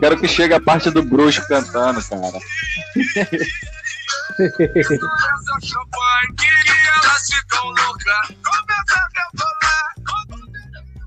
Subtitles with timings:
[0.00, 2.38] Quero que chegue a parte do bruxo cantando, cara.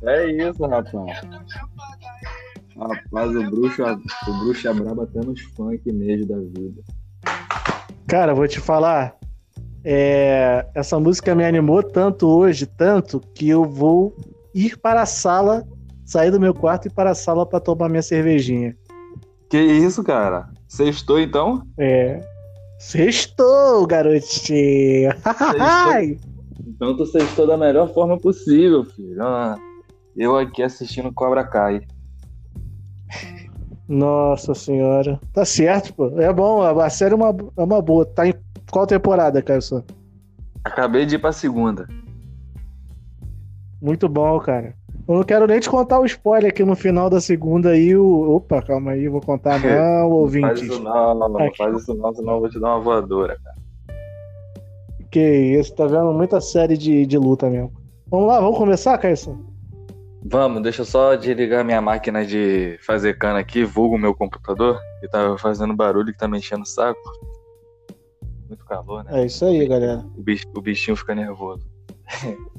[0.04, 1.18] é isso, rapaz.
[2.78, 6.82] Rapaz, o bruxo, o bruxo é brabo até nos funk mesmo da vida.
[8.08, 9.16] Cara, vou te falar.
[9.84, 14.16] É, essa música me animou tanto hoje, tanto que eu vou
[14.54, 15.68] ir para a sala,
[16.06, 18.78] sair do meu quarto e ir para a sala para tomar minha cervejinha.
[19.54, 20.50] Que isso, cara?
[20.68, 21.62] Sextou então?
[21.78, 22.20] É.
[22.80, 25.12] Sextou, garotinho.
[25.12, 26.34] Sextou.
[26.66, 29.22] Então tu sextou da melhor forma possível, filho.
[29.22, 29.58] Ah,
[30.18, 31.82] eu aqui assistindo Cobra Kai.
[33.88, 35.20] Nossa senhora.
[35.34, 36.20] Tá certo, pô.
[36.20, 38.06] É bom, a série é uma, é uma boa.
[38.06, 38.34] Tá em
[38.72, 39.84] qual temporada, Carson?
[40.64, 41.88] Acabei de ir pra segunda.
[43.80, 44.74] Muito bom, cara.
[45.08, 47.96] Eu não quero nem te contar o spoiler aqui no final da segunda aí.
[47.96, 48.36] O...
[48.36, 50.48] Opa, calma aí, vou contar não, ouvinte.
[50.48, 53.38] Faz isso não, não, não faz isso não, senão eu vou te dar uma voadora,
[53.44, 53.58] cara.
[55.12, 57.72] Que isso, tá vendo muita série de, de luta mesmo.
[58.08, 59.16] Vamos lá, vamos começar, Caio?
[60.26, 65.08] Vamos, deixa eu só desligar minha máquina de fazer cana aqui, vulgo meu computador, que
[65.10, 67.00] tá fazendo barulho que tá me enchendo o saco.
[68.48, 69.22] Muito calor, né?
[69.22, 70.06] É isso aí, galera.
[70.18, 71.66] O, bicho, o bichinho fica nervoso.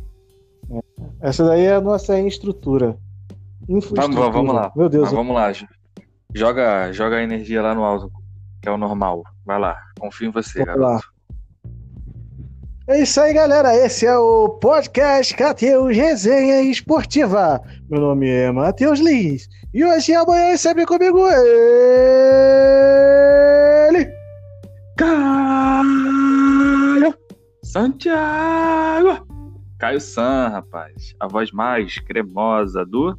[1.21, 2.97] Essa daí é a nossa estrutura.
[3.69, 4.73] Vamos, vamos lá.
[4.77, 5.05] Meu Deus.
[5.05, 5.53] Mas vamos lá.
[6.35, 8.11] Joga, joga a energia lá no alto,
[8.61, 9.23] que é o normal.
[9.45, 9.77] Vai lá.
[9.99, 11.07] Confio em você, vamos garoto.
[11.07, 11.15] Lá.
[12.87, 13.75] É isso aí, galera.
[13.75, 17.63] Esse é o podcast Cateus Resenha Esportiva.
[17.89, 19.49] Meu nome é Matheus Lins.
[19.73, 21.45] E hoje e amanhã é sempre comigo ele.
[24.99, 25.95] Caio
[27.63, 29.34] Santiago.
[29.85, 31.15] Caio San, rapaz.
[31.21, 33.19] A voz mais cremosa do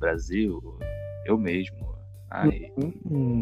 [0.00, 0.60] Brasil.
[1.24, 1.94] Eu mesmo.
[2.28, 2.72] Ai.
[3.08, 3.40] Hum,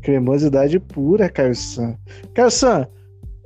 [0.00, 1.98] cremosidade pura, Caio San.
[2.32, 2.88] Caio San,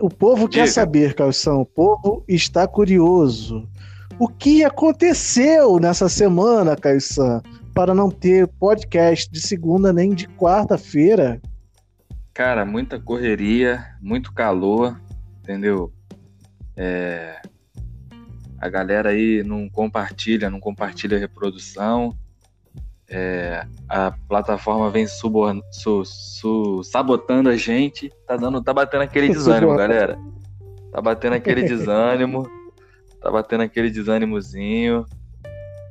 [0.00, 0.62] o povo Diga.
[0.62, 1.62] quer saber, Calção.
[1.62, 3.69] O povo está curioso.
[4.16, 7.42] O que aconteceu nessa semana, Caissan,
[7.75, 11.42] para não ter podcast de segunda nem de quarta-feira?
[12.32, 14.97] Cara, muita correria, muito calor,
[15.42, 15.92] entendeu?
[16.76, 17.38] É...
[18.61, 22.15] A galera aí não compartilha, não compartilha a reprodução.
[23.11, 29.29] É, a plataforma vem suborn, su, su, sabotando a gente, tá dando, tá batendo aquele
[29.33, 30.19] desânimo, galera.
[30.93, 32.51] Tá batendo aquele desânimo,
[33.21, 35.07] tá batendo aquele desânimozinho.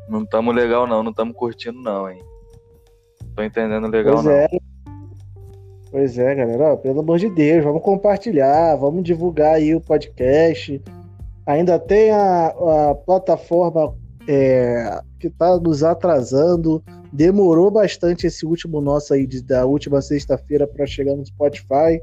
[0.08, 2.22] Não tamo legal não, não tamo curtindo não, hein.
[3.36, 4.32] Tô entendendo legal pois não.
[4.32, 4.48] É.
[5.90, 10.82] Pois é, galera, pelo amor de Deus, vamos compartilhar, vamos divulgar aí o podcast.
[11.48, 13.96] Ainda tem a, a plataforma
[14.28, 16.84] é, que está nos atrasando.
[17.12, 22.02] Demorou bastante esse último nosso aí de, da última sexta-feira para chegar no Spotify.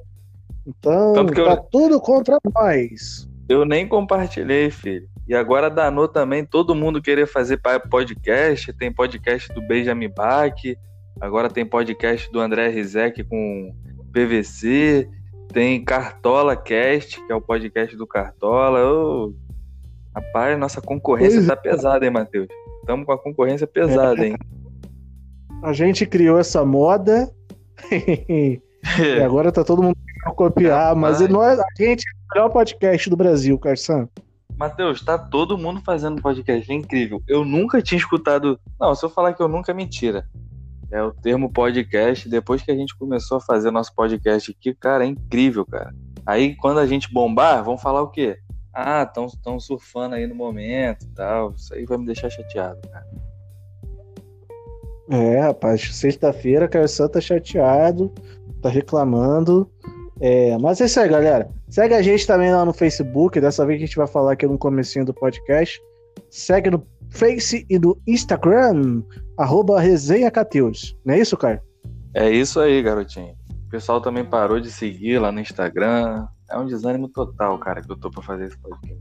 [0.67, 1.57] Então, tá eu...
[1.71, 3.29] tudo contra nós.
[3.47, 5.07] Eu nem compartilhei, filho.
[5.29, 7.61] E agora danou também todo mundo querer fazer
[7.91, 8.73] podcast.
[8.73, 10.55] Tem podcast do Benjamin Bach.
[11.21, 13.75] Agora tem podcast do André Rizek com
[14.11, 15.07] PVC.
[15.53, 18.81] Tem Cartola Cast, que é o podcast do Cartola.
[18.85, 19.33] Oh,
[20.15, 21.57] rapaz, nossa concorrência pois tá é.
[21.57, 22.49] pesada, hein, Matheus?
[22.81, 24.37] Estamos com a concorrência pesada, hein?
[25.63, 27.33] A gente criou essa moda
[28.29, 28.61] e
[29.25, 33.17] agora tá todo mundo querendo copiar, mas nós, a gente é o melhor podcast do
[33.17, 34.09] Brasil, Carsan.
[34.57, 37.23] Matheus, tá todo mundo fazendo podcast, é incrível.
[37.27, 38.59] Eu nunca tinha escutado.
[38.79, 40.29] Não, se eu falar que eu nunca, é mentira.
[40.95, 42.29] É o termo podcast.
[42.29, 45.93] Depois que a gente começou a fazer nosso podcast aqui, cara, é incrível, cara.
[46.25, 48.39] Aí quando a gente bombar, vão falar o quê?
[48.73, 51.51] Ah, estão surfando aí no momento tal.
[51.57, 53.07] Isso aí vai me deixar chateado, cara.
[55.11, 58.13] É, rapaz, sexta-feira, Caio Santos tá chateado,
[58.63, 59.69] tá reclamando.
[60.21, 61.51] É, mas é isso aí, galera.
[61.69, 63.41] Segue a gente também lá no Facebook.
[63.41, 65.83] Dessa vez a gente vai falar aqui no comecinho do podcast.
[66.31, 66.79] Segue no
[67.15, 69.01] Face e no Instagram,
[69.39, 70.97] arroba Resenha Cateus.
[71.05, 71.61] Não é isso, Caio?
[72.13, 73.37] É isso aí, garotinho.
[73.67, 76.27] O pessoal também parou de seguir lá no Instagram.
[76.51, 79.01] É um desânimo total, cara, que eu tô pra fazer esse podcast.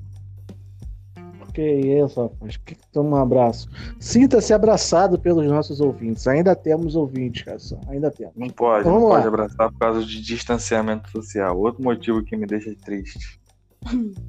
[1.56, 2.58] Que isso, rapaz.
[2.58, 3.68] Que toma um abraço.
[4.00, 6.28] Sinta-se abraçado pelos nossos ouvintes.
[6.28, 7.58] Ainda temos ouvintes, cara.
[7.88, 8.34] Ainda temos.
[8.36, 9.16] Não pode, então, não lá.
[9.16, 11.58] pode abraçar por causa de distanciamento social.
[11.58, 13.40] Outro motivo que me deixa triste.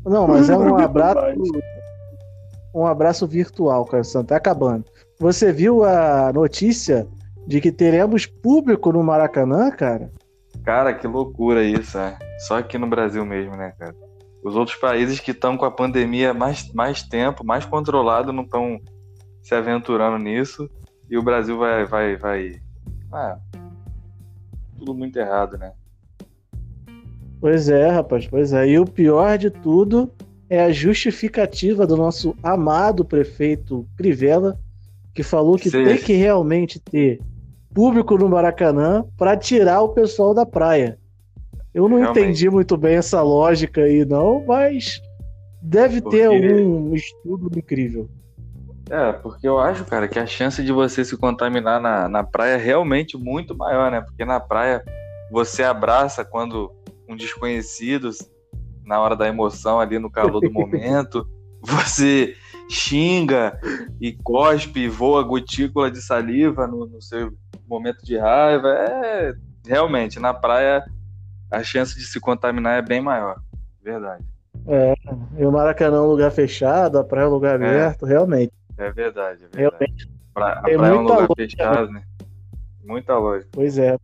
[0.04, 1.18] Não, mas é um abraço.
[2.74, 4.02] Um abraço virtual, cara.
[4.26, 4.84] Tá acabando.
[5.18, 7.06] Você viu a notícia
[7.46, 10.10] de que teremos público no Maracanã, cara?
[10.64, 12.18] Cara, que loucura isso, é.
[12.46, 13.94] Só aqui no Brasil mesmo, né, cara?
[14.42, 18.80] Os outros países que estão com a pandemia mais, mais tempo, mais controlado, não estão
[19.42, 20.68] se aventurando nisso.
[21.08, 22.60] E o Brasil vai, vai, vai
[23.12, 23.38] Ah,
[24.78, 25.72] tudo muito errado, né?
[27.40, 28.66] Pois é, rapaz, pois é.
[28.66, 30.10] E o pior de tudo
[30.48, 34.58] é a justificativa do nosso amado prefeito Crivella,
[35.14, 35.84] que falou que Sim.
[35.84, 37.20] tem que realmente ter
[37.72, 40.98] público no Maracanã para tirar o pessoal da praia.
[41.72, 42.20] Eu não realmente.
[42.20, 45.00] entendi muito bem essa lógica aí, não, mas
[45.60, 46.18] deve porque...
[46.18, 48.08] ter algum estudo incrível.
[48.90, 52.54] É, porque eu acho, cara, que a chance de você se contaminar na, na praia
[52.54, 54.00] é realmente muito maior, né?
[54.02, 54.84] Porque na praia
[55.32, 56.70] você abraça quando
[57.08, 58.10] um desconhecido,
[58.84, 61.26] na hora da emoção, ali no calor do momento,
[61.62, 62.34] você
[62.68, 63.58] xinga
[64.00, 67.32] e cospe, e voa gotícula de saliva no, no seu
[67.66, 68.68] momento de raiva.
[68.68, 69.34] É
[69.66, 70.84] realmente, na praia
[71.50, 73.36] a chance de se contaminar é bem maior.
[73.82, 74.24] Verdade.
[74.66, 74.94] É,
[75.38, 77.66] e o Maracanã é um lugar fechado, a praia é um lugar é.
[77.66, 78.52] aberto, é, realmente.
[78.78, 79.56] É verdade, é verdade.
[79.56, 80.10] Realmente.
[80.32, 81.34] Pra, a praia é um lugar lógica.
[81.36, 82.02] fechado, né?
[82.82, 83.50] Muita lógica.
[83.52, 83.96] Pois é.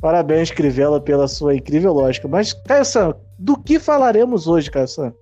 [0.00, 2.28] Parabéns, Crivella, pela sua incrível lógica.
[2.28, 5.12] Mas, Caio San, do que falaremos hoje, Caio San?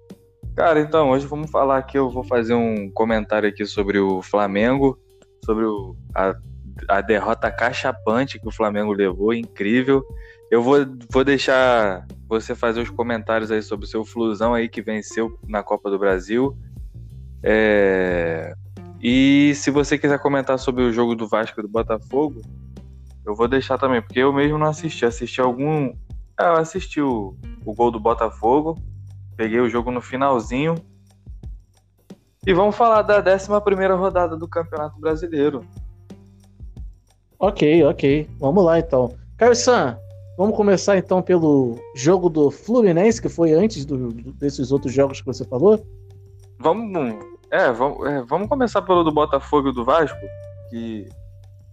[0.57, 4.99] Cara, então, hoje vamos falar aqui, eu vou fazer um comentário aqui sobre o Flamengo,
[5.45, 6.35] sobre o, a,
[6.89, 10.05] a derrota cachapante que o Flamengo levou, incrível.
[10.51, 10.77] Eu vou,
[11.11, 15.63] vou deixar você fazer os comentários aí sobre o seu Flusão aí que venceu na
[15.63, 16.57] Copa do Brasil.
[17.43, 18.55] É...
[19.03, 22.41] E se você quiser comentar sobre o jogo do Vasco e do Botafogo,
[23.27, 25.05] eu vou deixar também, porque eu mesmo não assisti.
[25.05, 25.93] Assisti algum.
[26.37, 28.77] Ah, eu assisti o, o gol do Botafogo.
[29.37, 30.75] Peguei o jogo no finalzinho.
[32.47, 33.49] E vamos falar da 11
[33.97, 35.65] rodada do Campeonato Brasileiro.
[37.39, 38.29] Ok, ok.
[38.39, 39.15] Vamos lá então.
[39.37, 39.99] Caio San,
[40.37, 45.27] vamos começar então pelo jogo do Fluminense, que foi antes do, desses outros jogos que
[45.27, 45.85] você falou?
[46.59, 47.15] Vamos.
[47.51, 50.19] É, vamos, é, vamos começar pelo do Botafogo e do Vasco,
[50.71, 51.09] que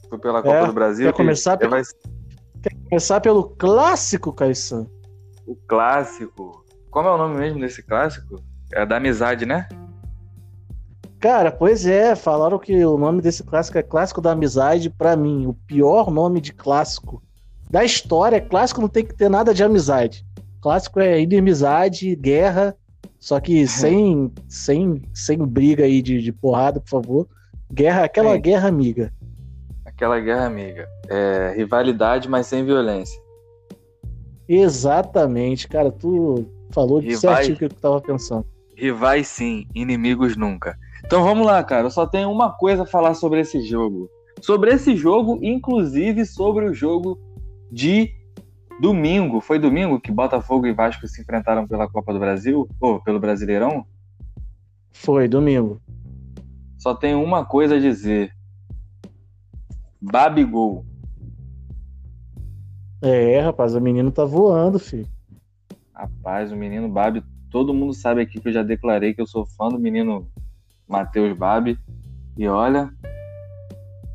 [0.09, 1.07] foi pela Copa é, do Brasil.
[1.07, 1.83] Quer começar, pelo, vai...
[2.61, 4.87] quer começar pelo clássico, Caissan?
[5.45, 6.65] O clássico.
[6.89, 8.41] Como é o nome mesmo desse clássico?
[8.73, 9.67] É da amizade, né?
[11.19, 14.89] Cara, pois é, falaram que o nome desse clássico é Clássico da Amizade.
[14.89, 17.21] Para mim, o pior nome de clássico
[17.69, 18.41] da história.
[18.41, 20.25] Clássico não tem que ter nada de amizade.
[20.59, 22.75] Clássico é inimizade, guerra,
[23.19, 27.27] só que sem, sem, sem briga aí de, de porrada, por favor.
[27.71, 29.13] Guerra, aquela guerra amiga.
[30.01, 30.89] Aquela guerra amiga.
[31.07, 33.21] É, rivalidade, mas sem violência.
[34.49, 35.91] Exatamente, cara.
[35.91, 38.43] Tu falou de Rivais, certinho o que eu tava pensando.
[38.75, 40.75] Rivais sim, inimigos nunca.
[41.05, 41.85] Então vamos lá, cara.
[41.85, 44.09] Eu só tenho uma coisa a falar sobre esse jogo.
[44.41, 47.19] Sobre esse jogo, inclusive sobre o jogo
[47.71, 48.09] de
[48.81, 49.39] domingo.
[49.39, 52.67] Foi domingo que Botafogo e Vasco se enfrentaram pela Copa do Brasil?
[52.79, 53.85] Ou pelo Brasileirão?
[54.91, 55.79] Foi, domingo.
[56.79, 58.31] Só tenho uma coisa a dizer.
[60.01, 60.85] Babigol.
[63.01, 65.07] É, rapaz, o menino tá voando, filho.
[65.93, 69.45] Rapaz, o menino Babi, todo mundo sabe aqui que eu já declarei que eu sou
[69.45, 70.27] fã do menino
[70.87, 71.77] Matheus Babi.
[72.35, 72.91] E olha,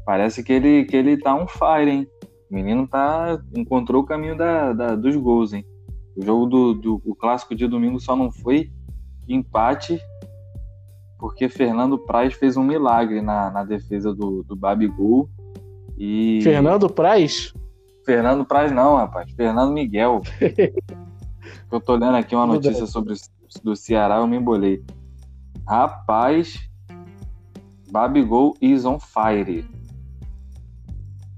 [0.04, 2.08] parece que ele, que ele tá um fire, hein?
[2.50, 5.64] O menino tá, encontrou o caminho da, da dos gols, hein?
[6.16, 8.72] O jogo do, do o clássico de domingo só não foi
[9.28, 10.00] empate
[11.18, 15.28] porque Fernando Praz fez um milagre na, na defesa do, do Babigol
[15.96, 16.40] e...
[16.42, 17.52] Fernando Praz?
[18.04, 19.30] Fernando Praz não, rapaz.
[19.32, 20.22] Fernando Miguel.
[21.70, 23.14] eu tô lendo aqui uma notícia sobre
[23.62, 24.82] do Ceará, eu me embolei.
[25.66, 26.58] Rapaz,
[27.90, 29.64] Babigol is on fire.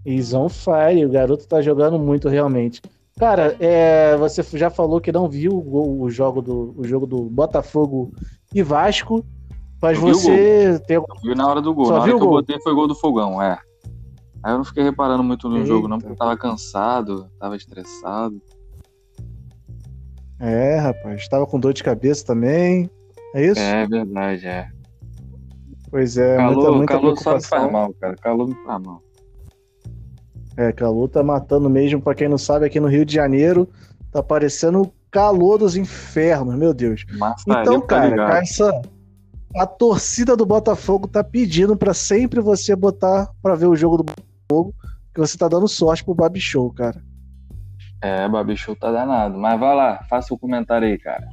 [0.05, 1.05] Is on fire.
[1.05, 2.81] O garoto tá jogando muito realmente.
[3.19, 7.23] Cara, é, você já falou que não viu o, o, jogo do, o jogo do
[7.25, 8.13] Botafogo
[8.55, 9.25] e Vasco,
[9.83, 10.97] mas eu você tem.
[10.97, 11.87] Eu vi na hora do gol.
[11.87, 13.59] Só na hora que eu botei foi gol do Fogão, é.
[14.49, 15.67] Aí eu não fiquei reparando muito no Eita.
[15.67, 18.41] jogo, não, porque eu tava cansado, tava estressado.
[20.41, 22.89] É, rapaz, tava com dor de cabeça também.
[23.35, 23.61] É isso?
[23.61, 24.71] É verdade, é.
[25.91, 28.17] Pois é, calor, muita, muita calor só me faz mal, cara.
[28.17, 29.03] Calor me faz mal.
[30.57, 32.01] É, calor tá matando mesmo.
[32.01, 33.69] Pra quem não sabe, aqui no Rio de Janeiro
[34.11, 37.05] tá parecendo o calor dos infernos, meu Deus.
[37.47, 38.81] então, cara, tá essa,
[39.55, 44.05] a torcida do Botafogo tá pedindo para sempre você botar para ver o jogo do
[44.05, 47.03] Botafogo, que você tá dando sorte pro Babi Show, cara.
[48.03, 49.39] É, Babi Show tá danado.
[49.39, 51.29] Mas vai lá, faça o comentário aí, cara.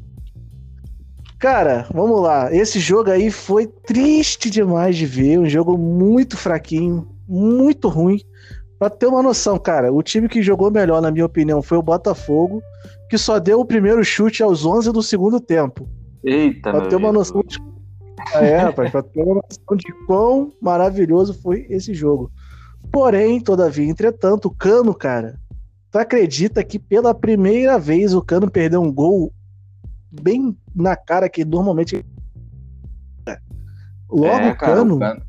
[1.40, 2.54] Cara, vamos lá.
[2.54, 5.40] Esse jogo aí foi triste demais de ver.
[5.40, 8.20] Um jogo muito fraquinho, muito ruim.
[8.80, 11.84] Pra ter uma noção, cara, o time que jogou melhor, na minha opinião, foi o
[11.84, 12.62] Botafogo,
[13.10, 15.88] que só deu o primeiro chute aos 11 do segundo tempo.
[16.24, 17.58] Eita, Pra ter uma noção de
[18.34, 22.32] é, rapaz, pra ter uma noção de quão maravilhoso foi esse jogo.
[22.92, 25.40] Porém, todavia, entretanto, o Cano, cara,
[25.92, 29.32] tu acredita que pela primeira vez o Cano perdeu um gol
[30.22, 32.06] bem na cara que normalmente.
[34.10, 35.00] Logo é, o, cara, cano...
[35.00, 35.22] Cano.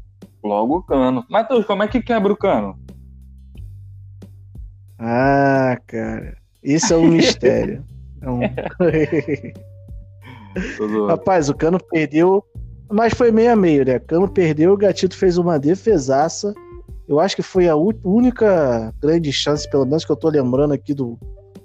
[0.42, 1.24] Logo o Cano.
[1.28, 2.78] Matheus, como é que quebra o Cano?
[4.98, 6.36] Ah, cara.
[6.62, 7.84] Isso é um mistério.
[8.22, 8.40] É um...
[11.06, 12.42] Rapaz, o Cano perdeu,
[12.90, 13.98] mas foi meio a meio, né?
[13.98, 16.54] Cano perdeu, o Gatito fez uma defesaça.
[17.08, 20.92] Eu acho que foi a única grande chance, pelo menos que eu tô lembrando aqui
[20.92, 21.18] do,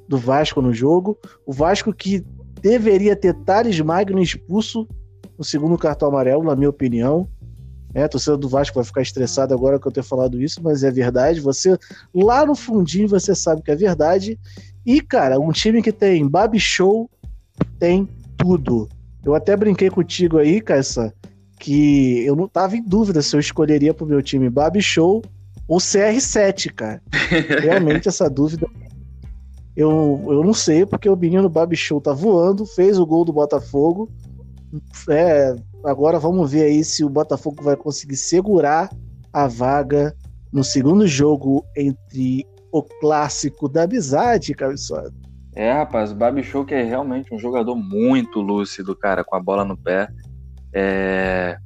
[0.08, 1.18] do Vasco no jogo.
[1.46, 2.24] O Vasco que
[2.62, 4.88] deveria ter Thales Magno expulso
[5.38, 7.28] no segundo cartão amarelo, na minha opinião.
[7.94, 10.84] É, a torcida do Vasco vai ficar estressada agora que eu tenho falado isso, mas
[10.84, 11.42] é verdade.
[11.42, 11.78] Você,
[12.14, 14.40] lá no fundinho, você sabe que é verdade.
[14.86, 17.10] E, cara, um time que tem Babi Show
[17.80, 18.08] tem
[18.38, 18.88] tudo.
[19.26, 21.14] Eu até brinquei contigo aí, Caissa,
[21.62, 25.22] que eu não tava em dúvida se eu escolheria pro meu time Babi Show
[25.68, 27.00] ou CR7, cara.
[27.62, 28.68] Realmente essa dúvida
[29.76, 33.32] eu, eu não sei, porque o menino Babi Show tá voando, fez o gol do
[33.32, 34.10] Botafogo.
[35.08, 38.90] É, agora vamos ver aí se o Botafogo vai conseguir segurar
[39.32, 40.16] a vaga
[40.52, 45.16] no segundo jogo entre o clássico da amizade, cabeçote.
[45.56, 49.40] É, rapaz, o Babi Show que é realmente um jogador muito lúcido, cara, com a
[49.40, 50.10] bola no pé.
[50.74, 51.58] É...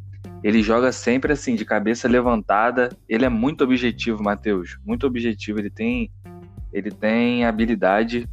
[0.43, 2.89] Ele joga sempre assim, de cabeça levantada.
[3.09, 4.77] Ele é muito objetivo, Matheus.
[4.85, 5.59] Muito objetivo.
[5.59, 6.11] Ele tem,
[6.71, 8.29] ele tem habilidade,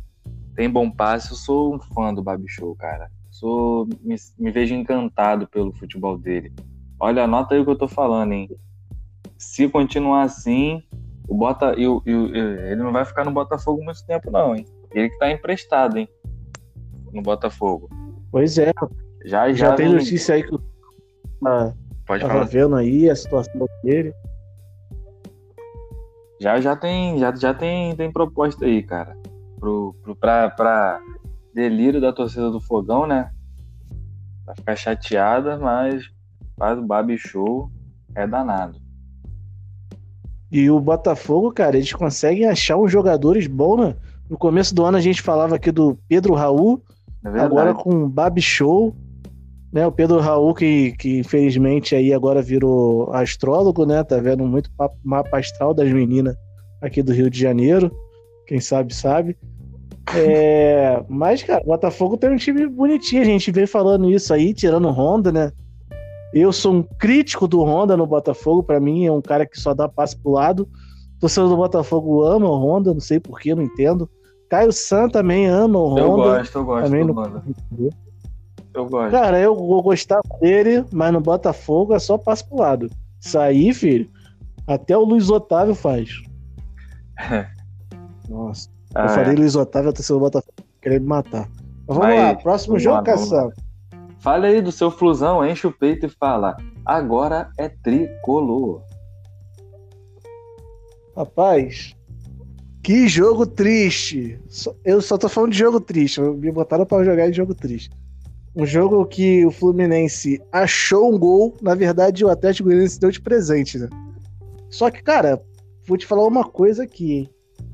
[0.54, 1.30] tem bom passe.
[1.30, 3.10] Eu sou um fã do Babi Show, cara.
[3.30, 6.52] Sou, me, me vejo encantado pelo futebol dele.
[7.00, 8.48] Olha, anota aí o que eu tô falando, hein?
[9.38, 10.82] Se continuar assim,
[11.26, 14.66] o Bota, eu, eu, ele não vai ficar no Botafogo muito tempo, não, hein?
[14.92, 16.08] Ele que tá emprestado, hein?
[17.12, 17.88] No Botafogo.
[18.30, 18.70] Pois é.
[19.24, 19.96] Já, já, já tem vem...
[19.96, 20.58] notícia aí que
[21.40, 21.74] tá,
[22.06, 22.44] Pode falar.
[22.44, 24.12] vendo aí a situação dele.
[26.40, 29.16] Já, já tem, já, já tem, tem proposta aí, cara.
[29.60, 31.00] Pro, pro, pra, pra
[31.54, 33.30] delírio da torcida do Fogão, né?
[34.44, 36.04] Vai ficar chateada, mas
[36.58, 37.70] faz o Babi Show
[38.14, 38.80] é danado.
[40.50, 43.96] E o Botafogo, cara, eles conseguem achar uns jogadores bons, né?
[44.28, 46.82] No começo do ano a gente falava aqui do Pedro Raul,
[47.24, 48.94] é agora com o Babi Show,
[49.72, 49.86] né?
[49.86, 54.04] O Pedro Raul que, que infelizmente aí agora virou astrólogo, né?
[54.04, 54.70] Tá vendo muito
[55.02, 56.36] mapa astral das meninas
[56.80, 57.90] aqui do Rio de Janeiro.
[58.46, 59.36] Quem sabe sabe.
[60.14, 63.22] É, mas, cara, o Botafogo tem um time bonitinho.
[63.22, 65.52] A gente vem falando isso aí, tirando Honda, né?
[66.34, 68.62] Eu sou um crítico do Honda no Botafogo.
[68.62, 70.68] Para mim, é um cara que só dá passe pro lado.
[71.16, 74.10] O torcedor do Botafogo ama o Honda, não sei porquê, não entendo.
[74.50, 76.00] Caio San também ama o Honda.
[76.00, 77.42] Eu gosto, eu gosto também do Honda.
[78.74, 79.10] Eu gosto.
[79.10, 82.90] Cara, eu vou gostar dele, mas no Botafogo é só passe pro lado.
[83.20, 84.10] Isso aí, filho,
[84.66, 86.10] até o Luiz Otávio faz.
[88.28, 88.70] Nossa.
[88.94, 89.38] Ah, eu falei é.
[89.38, 91.48] Luiz Otávio, torcida do Botafogo querendo me matar.
[91.86, 93.50] Mas vamos lá, próximo jogo, Cação.
[94.18, 96.56] Fale aí do seu flusão, enche o peito e fala.
[96.84, 98.82] Agora é tricolor.
[101.16, 101.94] Rapaz,
[102.82, 104.40] que jogo triste.
[104.84, 106.20] Eu só tô falando de jogo triste.
[106.20, 107.90] Me botaram para jogar em jogo triste.
[108.54, 111.56] Um jogo que o Fluminense achou um gol.
[111.62, 113.88] Na verdade, o Atlético Goianiense deu de presente, né?
[114.68, 115.40] Só que, cara,
[115.86, 117.28] vou te falar uma coisa aqui.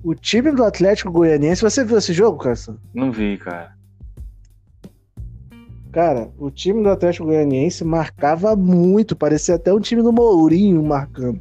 [0.04, 2.76] O time do Atlético Goianiense, você viu esse jogo, Carson?
[2.94, 3.76] Não vi, cara.
[5.90, 11.40] Cara, o time do Atlético Goianiense marcava muito, parecia até um time do Mourinho marcando.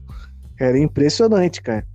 [0.60, 1.86] Era impressionante, cara.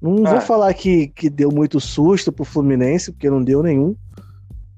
[0.00, 0.30] Não ah.
[0.30, 3.96] vou falar que, que deu muito susto pro Fluminense, porque não deu nenhum.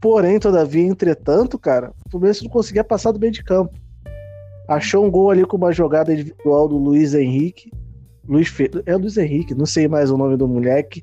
[0.01, 3.79] Porém, todavia, entretanto, cara, o Fluminense não conseguia passar do meio de campo.
[4.67, 7.71] Achou um gol ali com uma jogada individual do Luiz Henrique.
[8.27, 8.71] Luiz Fe...
[8.87, 11.03] É Luiz Henrique, não sei mais o nome do moleque.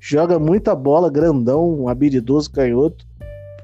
[0.00, 3.04] Joga muita bola, grandão, habilidoso, canhoto.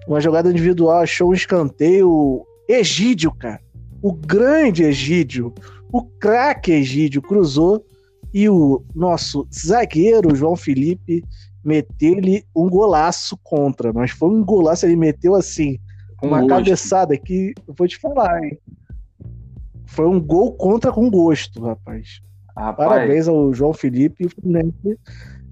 [0.06, 2.44] Uma jogada individual, achou um escanteio.
[2.68, 3.60] Egídio, cara.
[4.02, 5.54] O grande Egídio.
[5.92, 7.86] O craque Egídio cruzou
[8.34, 11.22] e o nosso zagueiro João Felipe
[11.64, 13.92] meteu-lhe um golaço contra.
[13.92, 15.78] Mas foi um golaço, ele meteu assim,
[16.22, 18.58] uma um cabeçada que eu vou te falar, hein?
[19.86, 22.20] Foi um gol contra com gosto, rapaz.
[22.56, 22.88] rapaz.
[22.88, 24.28] Parabéns ao João Felipe.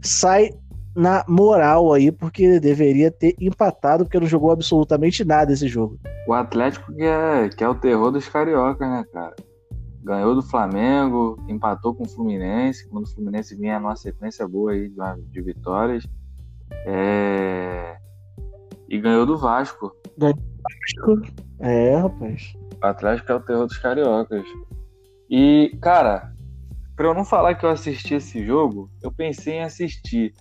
[0.01, 0.51] Sai
[0.95, 5.99] na moral aí, porque deveria ter empatado, porque não jogou absolutamente nada esse jogo.
[6.27, 9.35] O Atlético que é, que é o terror dos cariocas, né, cara?
[10.03, 14.89] Ganhou do Flamengo, empatou com o Fluminense, quando o Fluminense vinha numa sequência boa aí
[14.89, 14.97] de,
[15.31, 16.05] de vitórias.
[16.87, 17.97] É...
[18.89, 19.95] E ganhou do Vasco.
[20.19, 21.35] Ganhou do Vasco?
[21.61, 22.55] É, rapaz.
[22.83, 24.45] O Atlético é o terror dos cariocas.
[25.31, 26.33] E, cara,
[26.97, 30.35] pra eu não falar que eu assisti esse jogo, eu pensei em assistir.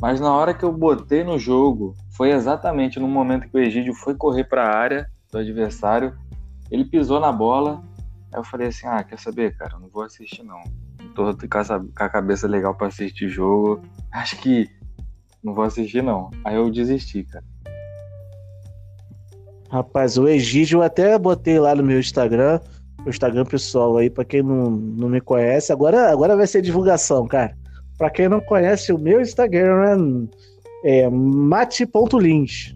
[0.00, 3.94] Mas na hora que eu botei no jogo, foi exatamente no momento que o Egídio
[3.94, 6.16] foi correr para a área do adversário,
[6.70, 7.82] ele pisou na bola.
[8.36, 9.78] Aí eu falei assim: ah, quer saber, cara?
[9.78, 10.62] Não vou assistir não.
[11.14, 13.80] Tô com a cabeça legal para assistir jogo.
[14.12, 14.68] Acho que
[15.42, 16.30] não vou assistir não.
[16.44, 17.44] Aí eu desisti, cara.
[19.70, 22.60] Rapaz, o Egídio eu até botei lá no meu Instagram,
[23.04, 25.72] o Instagram pessoal aí, para quem não, não me conhece.
[25.72, 27.56] Agora, agora vai ser divulgação, cara.
[27.96, 30.28] Para quem não conhece, o meu Instagram
[30.84, 32.75] é mate.lins.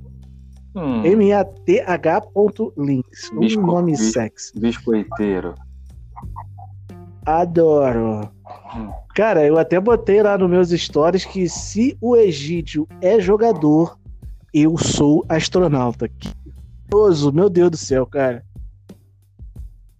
[0.75, 1.05] Hum.
[1.05, 2.33] M-A-T-H.lins.
[3.33, 4.59] Um Bisco, nome sexy.
[4.59, 5.55] Biscoiteiro.
[7.27, 8.31] Adoro.
[8.75, 8.91] Hum.
[9.15, 13.99] Cara, eu até botei lá nos meus stories que se o Egídio é jogador,
[14.55, 16.09] eu sou astronauta.
[16.09, 16.29] Que
[17.33, 18.45] meu Deus do céu, cara.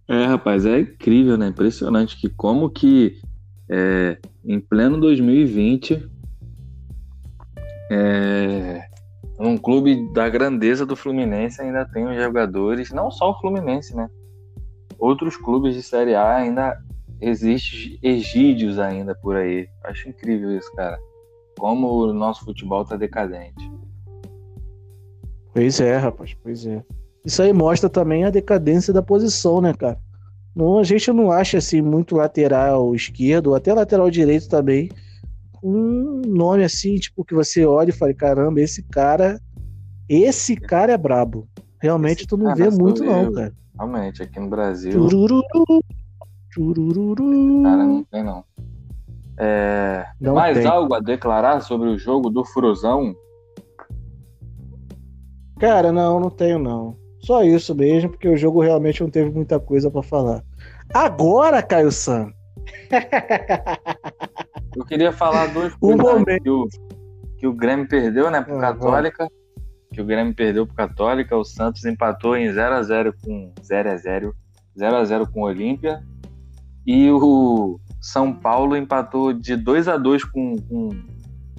[0.07, 1.47] É, rapaz, é incrível, né?
[1.47, 3.17] Impressionante que como que
[3.69, 6.05] é, em pleno 2020
[7.89, 8.90] é,
[9.47, 14.09] um clube da grandeza do Fluminense ainda tem os jogadores, não só o Fluminense, né?
[14.99, 16.77] Outros clubes de Série A ainda
[17.19, 19.67] existem egídios ainda por aí.
[19.83, 20.97] Acho incrível isso, cara.
[21.57, 23.71] Como o nosso futebol tá decadente.
[25.53, 26.83] Pois é, rapaz, pois é.
[27.25, 29.99] Isso aí mostra também a decadência da posição, né, cara?
[30.55, 34.89] Não, a gente não acha assim muito lateral esquerdo, até lateral direito também.
[35.63, 39.39] Um nome assim, tipo, que você olha e fala, caramba, esse cara,
[40.09, 41.47] esse cara é brabo.
[41.79, 43.53] Realmente esse tu não vê muito, não, cara.
[43.75, 44.91] Realmente, aqui no Brasil.
[44.91, 45.43] Churururu,
[46.49, 47.63] churururu.
[47.63, 48.43] Cara, não tem não.
[49.37, 50.05] É...
[50.19, 50.67] não mais tem.
[50.67, 53.15] algo a declarar sobre o jogo do Furuzão?
[55.59, 56.95] Cara, não, não tenho não.
[57.19, 60.43] Só isso mesmo, porque o jogo realmente não teve muita coisa para falar.
[60.93, 62.31] Agora, Caio San.
[64.75, 66.67] Eu queria falar dois coisas que o,
[67.37, 68.61] que o Grêmio perdeu, né, pro uhum.
[68.61, 69.27] Católica.
[69.93, 73.89] Que o Grêmio perdeu pro Católica, o Santos empatou em 0 x 0 com 0
[73.89, 74.35] x 0,
[74.77, 76.01] 0 x 0 com o Olímpia.
[76.85, 80.89] E o São Paulo empatou de 2 x 2 com com,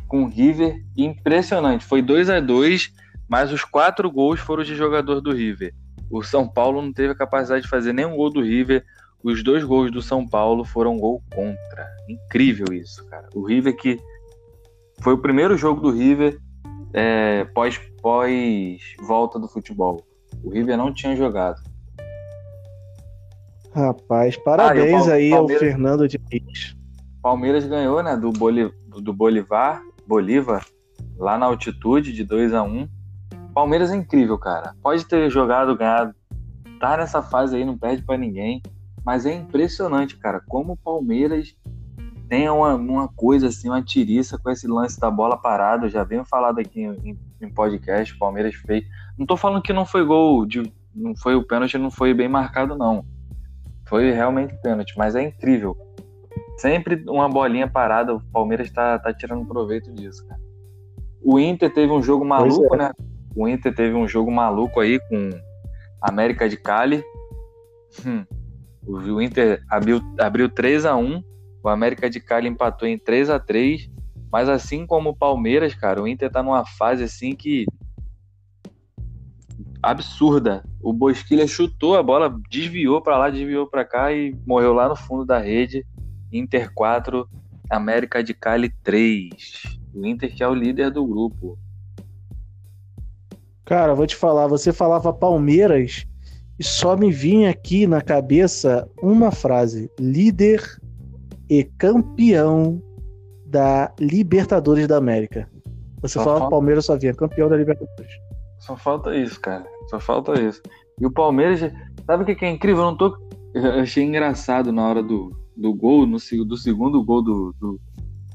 [0.09, 0.83] com o River.
[0.97, 5.75] Impressionante, foi 2 x 2 mas os quatro gols foram de jogador do River.
[6.11, 8.85] O São Paulo não teve a capacidade de fazer nenhum gol do River.
[9.23, 11.89] Os dois gols do São Paulo foram gol contra.
[12.09, 13.29] Incrível isso, cara.
[13.35, 13.99] O River que
[15.01, 16.39] foi o primeiro jogo do River
[16.93, 20.05] é, pós, pós volta do futebol.
[20.43, 21.61] O River não tinha jogado.
[23.75, 26.77] Rapaz, parabéns ah, aí ao Fernando Diniz.
[27.23, 30.67] Palmeiras ganhou, né, do, Boli, do Bolivar, Bolívar,
[31.17, 32.89] lá na altitude de 2 a 1
[33.55, 34.75] Palmeiras é incrível, cara.
[34.83, 36.15] Pode ter jogado, ganhado,
[36.81, 38.63] tá nessa fase aí, não perde para ninguém.
[39.05, 41.57] Mas é impressionante, cara, como o Palmeiras
[42.29, 45.85] tem uma, uma coisa assim, uma tiriça com esse lance da bola parada.
[45.85, 48.85] Eu já venho falado aqui em, em podcast, o Palmeiras fez.
[49.19, 50.63] Não tô falando que não foi gol, de,
[50.95, 53.05] não foi o pênalti, não foi bem marcado, não.
[53.87, 55.77] Foi realmente pênalti, mas é incrível.
[56.57, 60.41] Sempre uma bolinha parada, o Palmeiras tá, tá tirando proveito disso, cara.
[61.23, 62.79] O Inter teve um jogo maluco, é.
[62.79, 62.91] né?
[63.37, 65.31] O Inter teve um jogo maluco aí com
[66.01, 67.05] América de Cali.
[68.07, 68.25] Hum.
[68.87, 71.23] O Inter abriu, abriu 3 a 1
[71.63, 73.89] o América de Cali empatou em 3 a 3
[74.33, 77.67] mas assim como o Palmeiras, cara, o Inter tá numa fase assim que
[79.83, 80.65] absurda.
[80.81, 84.97] O Bosquilha chutou a bola, desviou para lá, desviou para cá e morreu lá no
[84.97, 85.85] fundo da rede.
[86.33, 87.29] Inter 4,
[87.69, 89.29] América de Cali 3.
[89.95, 91.59] O Inter que é o líder do grupo.
[93.67, 96.07] Cara, vou te falar, você falava Palmeiras
[96.59, 100.63] e só me vinha aqui na cabeça uma frase: líder
[101.49, 102.83] e campeão
[103.47, 105.49] da Libertadores da América.
[106.01, 106.51] Você só falava falta...
[106.51, 108.13] Palmeiras só vinha campeão da Libertadores.
[108.59, 109.65] Só falta isso, cara.
[109.91, 110.63] Só falta isso.
[111.01, 111.73] E o Palmeiras,
[112.07, 112.83] sabe o que é incrível?
[112.83, 113.17] Eu não tô.
[113.55, 117.81] Eu achei engraçado na hora do, do gol, no, do segundo gol do, do,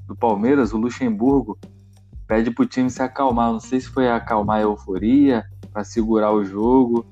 [0.08, 1.58] do Palmeiras, o Luxemburgo
[2.28, 3.52] pede pro time se acalmar.
[3.52, 7.06] Não sei se foi acalmar a euforia, para segurar o jogo.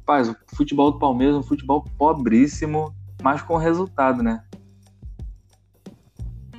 [0.00, 4.42] Rapaz, o futebol do Palmeiras é um futebol pobríssimo, mas com resultado, né?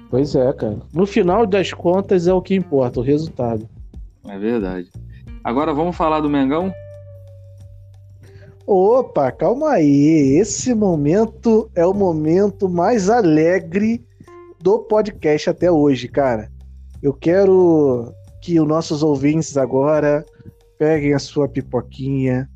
[0.09, 0.79] Pois é, cara.
[0.93, 3.67] No final das contas é o que importa, o resultado.
[4.27, 4.89] É verdade.
[5.43, 6.71] Agora vamos falar do Mengão?
[8.67, 10.37] Opa, calma aí.
[10.39, 14.05] Esse momento é o momento mais alegre
[14.59, 16.51] do podcast até hoje, cara.
[17.01, 20.25] Eu quero que os nossos ouvintes agora
[20.77, 22.49] peguem a sua pipoquinha,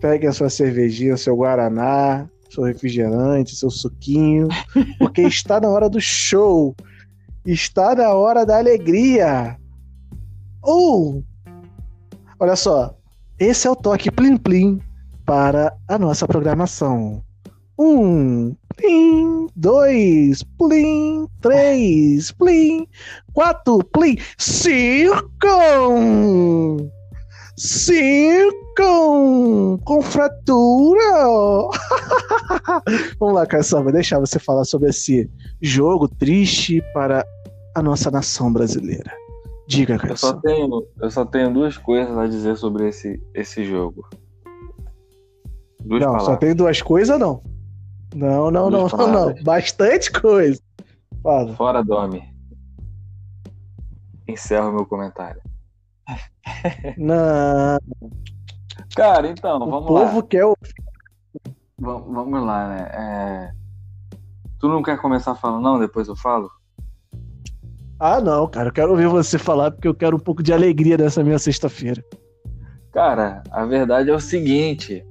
[0.00, 4.48] peguem a sua cervejinha, o seu guaraná, seu refrigerante, seu suquinho,
[4.98, 6.74] porque está na hora do show,
[7.44, 9.56] está na hora da alegria.
[10.62, 11.24] Ou, uh,
[12.40, 12.96] olha só,
[13.38, 14.80] esse é o toque plim plim
[15.24, 17.22] para a nossa programação.
[17.78, 22.86] Um, plim, dois, plim, três, plim,
[23.34, 25.26] quatro, plim, cinco!
[27.58, 28.52] Cinco!
[29.84, 31.00] Com fratura!
[33.18, 35.30] Vamos lá, Cação, vou deixar você falar sobre esse
[35.62, 37.24] jogo triste para
[37.74, 39.10] a nossa nação brasileira.
[39.66, 40.10] Diga, Cação.
[40.10, 44.06] Eu só tenho, eu só tenho duas coisas a dizer sobre esse, esse jogo.
[45.80, 46.26] Duas não, palavras.
[46.26, 47.42] só tem duas coisas, não.
[48.14, 49.34] Não, não, não, não, não.
[49.42, 50.60] Bastante coisa.
[51.22, 51.54] Fala.
[51.54, 52.22] Fora Domi.
[54.28, 55.40] Encerro meu comentário.
[56.96, 57.78] Não.
[58.94, 60.00] Cara, então, vamos lá.
[60.00, 60.56] O povo quer o.
[61.78, 62.88] Vamos, vamos lá, né?
[62.92, 63.50] É...
[64.58, 65.78] Tu não quer começar falando, não?
[65.78, 66.50] Depois eu falo?
[68.00, 68.68] Ah, não, cara.
[68.68, 72.02] Eu quero ouvir você falar porque eu quero um pouco de alegria nessa minha sexta-feira.
[72.92, 75.06] Cara, a verdade é o seguinte: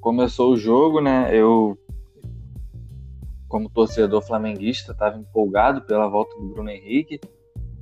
[0.00, 1.34] começou o jogo, né?
[1.34, 1.78] Eu
[3.48, 7.20] como torcedor flamenguista, estava empolgado pela volta do Bruno Henrique.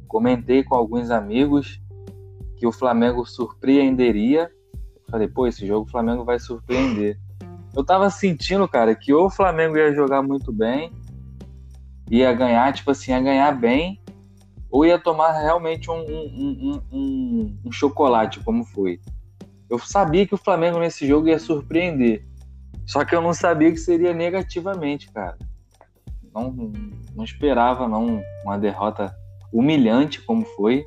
[0.06, 1.78] Comentei com alguns amigos
[2.58, 4.50] que o Flamengo surpreenderia.
[5.10, 7.18] Falei, pô, esse jogo o Flamengo vai surpreender.
[7.74, 10.92] Eu tava sentindo, cara, que ou o Flamengo ia jogar muito bem,
[12.10, 14.00] ia ganhar, tipo assim, ia ganhar bem,
[14.70, 19.00] ou ia tomar realmente um, um, um, um chocolate, como foi.
[19.70, 22.26] Eu sabia que o Flamengo nesse jogo ia surpreender.
[22.86, 25.36] Só que eu não sabia que seria negativamente, cara
[26.38, 26.72] não,
[27.14, 29.14] não esperava não uma derrota
[29.52, 30.84] humilhante como foi.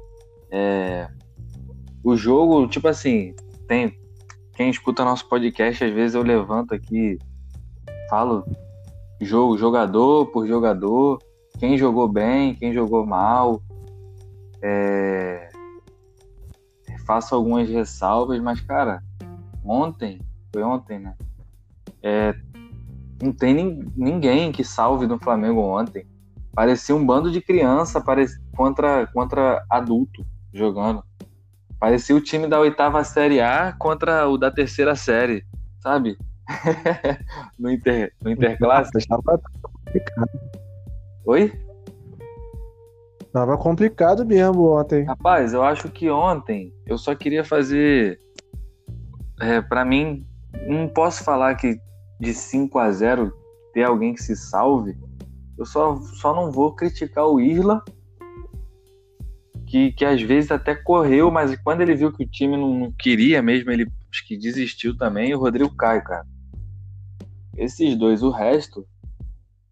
[0.50, 1.08] É,
[2.04, 3.34] o jogo, tipo assim,
[3.68, 3.98] tem
[4.54, 7.18] quem escuta nosso podcast, às vezes eu levanto aqui,
[8.10, 8.46] falo
[9.20, 11.20] jogo, jogador por jogador,
[11.60, 13.62] quem jogou bem, quem jogou mal.
[14.62, 15.50] É,
[17.06, 19.02] faço algumas ressalvas, mas cara,
[19.64, 20.20] ontem,
[20.54, 21.16] foi ontem, né?
[22.02, 22.36] É,
[23.22, 23.54] não tem
[23.96, 26.06] ninguém que salve no Flamengo ontem.
[26.54, 28.04] Parecia um bando de criança
[28.56, 31.04] contra, contra adulto jogando.
[31.82, 35.44] Parecia o time da oitava série A contra o da terceira série,
[35.80, 36.16] sabe?
[37.58, 38.92] no, inter, no Interclasse.
[39.08, 40.30] Tava complicado.
[41.26, 41.52] Oi?
[43.34, 45.06] Tava complicado mesmo ontem.
[45.06, 48.20] Rapaz, eu acho que ontem eu só queria fazer.
[49.42, 50.24] É, para mim,
[50.68, 51.82] não posso falar que
[52.20, 53.34] de 5 a 0
[53.74, 54.96] ter alguém que se salve,
[55.58, 57.84] eu só, só não vou criticar o Isla,
[59.72, 62.92] que, que às vezes até correu, mas quando ele viu que o time não, não
[62.92, 66.26] queria mesmo, ele acho que desistiu também, e o Rodrigo Caio, cara.
[67.56, 68.86] Esses dois, o resto,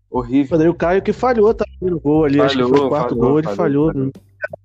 [0.10, 0.52] horrível.
[0.52, 3.10] O Rodrigo Caio que falhou tá no gol ali, falhou, acho que foi o quarto
[3.10, 3.88] falhou, gol, ele falhou.
[3.92, 4.12] Falhou, né?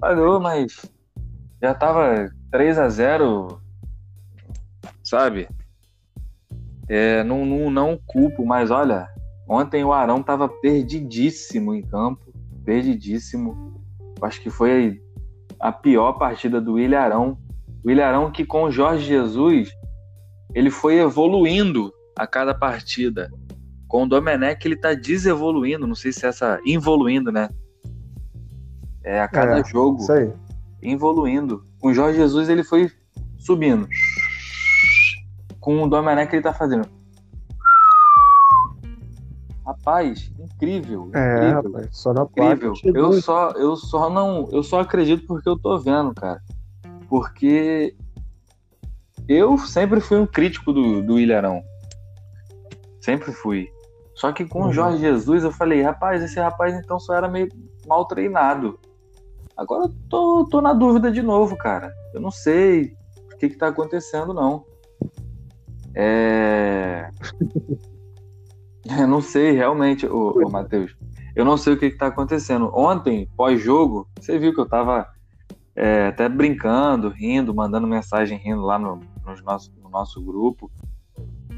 [0.00, 0.88] falhou mas
[1.60, 3.60] já tava 3 a 0
[5.02, 5.48] sabe?
[6.88, 9.08] É, não, não, não culpo, mas olha,
[9.48, 12.32] ontem o Arão estava perdidíssimo em campo,
[12.64, 13.82] perdidíssimo.
[14.22, 15.02] Acho que foi
[15.64, 17.38] a pior partida do William Arão.
[17.82, 19.70] O Arão que com o Jorge Jesus,
[20.54, 23.30] ele foi evoluindo a cada partida.
[23.88, 27.48] Com o Domenech ele está desevoluindo, não sei se é essa involuindo, né?
[29.02, 30.02] É a cada é, jogo.
[30.02, 30.30] Isso aí.
[30.82, 31.64] Evoluindo.
[31.80, 32.90] Com o Jorge Jesus ele foi
[33.38, 33.88] subindo
[35.64, 36.86] com o Domenech ele tá fazendo.
[39.66, 41.10] Rapaz, incrível.
[41.14, 42.74] É, incrível, rapaz, só na incrível.
[42.84, 46.40] Eu só, eu só não, eu só acredito porque eu tô vendo, cara.
[47.08, 47.96] Porque
[49.26, 51.62] eu sempre fui um crítico do, do Ilharão.
[53.00, 53.70] Sempre fui.
[54.14, 54.68] Só que com uhum.
[54.68, 57.48] o Jorge Jesus eu falei, rapaz, esse rapaz então só era meio
[57.86, 58.78] mal treinado.
[59.56, 61.92] Agora eu tô, tô na dúvida de novo, cara.
[62.12, 62.94] Eu não sei
[63.32, 64.64] o que, que tá acontecendo, não.
[65.94, 67.08] É...
[68.98, 70.96] eu não sei realmente, ô Matheus.
[71.34, 72.70] Eu não sei o que está acontecendo.
[72.74, 75.08] Ontem, pós-jogo, você viu que eu estava
[75.74, 80.70] é, até brincando, rindo, mandando mensagem rindo lá no, no, nosso, no nosso grupo.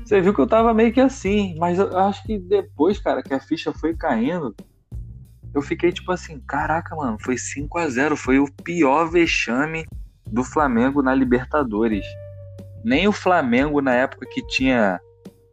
[0.04, 3.34] Você viu que eu estava meio que assim, mas eu acho que depois, cara, que
[3.34, 4.54] a ficha foi caindo,
[5.52, 9.84] eu fiquei tipo assim, caraca, mano, foi 5 a 0 foi o pior vexame
[10.26, 12.06] do Flamengo na Libertadores
[12.86, 15.00] nem o Flamengo, na época que tinha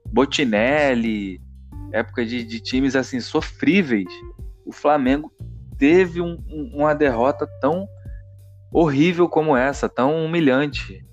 [0.06, 1.42] Botinelli,
[1.94, 4.10] época de, de times assim sofríveis,
[4.66, 5.32] o Flamengo
[5.78, 7.88] teve um, um, uma derrota tão
[8.72, 11.06] horrível como essa, tão humilhante.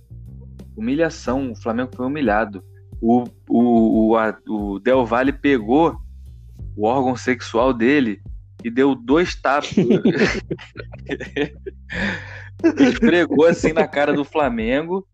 [0.74, 2.64] Humilhação, o Flamengo foi humilhado.
[3.00, 6.00] o, o, o, a, o Del Valle pegou
[6.74, 8.22] o órgão sexual dele
[8.64, 9.74] e deu dois tapas.
[12.78, 15.06] esfregou assim na cara do Flamengo,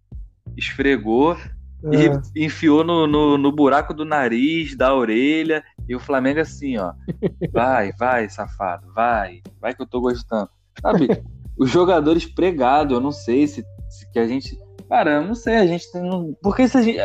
[0.57, 1.37] esfregou
[1.85, 2.45] e é.
[2.45, 6.93] enfiou no, no, no, buraco do nariz, da orelha, e o Flamengo assim, ó.
[7.53, 10.49] Vai, vai, safado, vai, vai que eu tô gostando.
[10.81, 11.09] Sabe,
[11.57, 14.59] os jogadores pregados, eu não sei se, se, que a gente.
[14.89, 16.37] Cara, eu não sei, a gente tem.
[16.43, 16.99] Porque se a gente.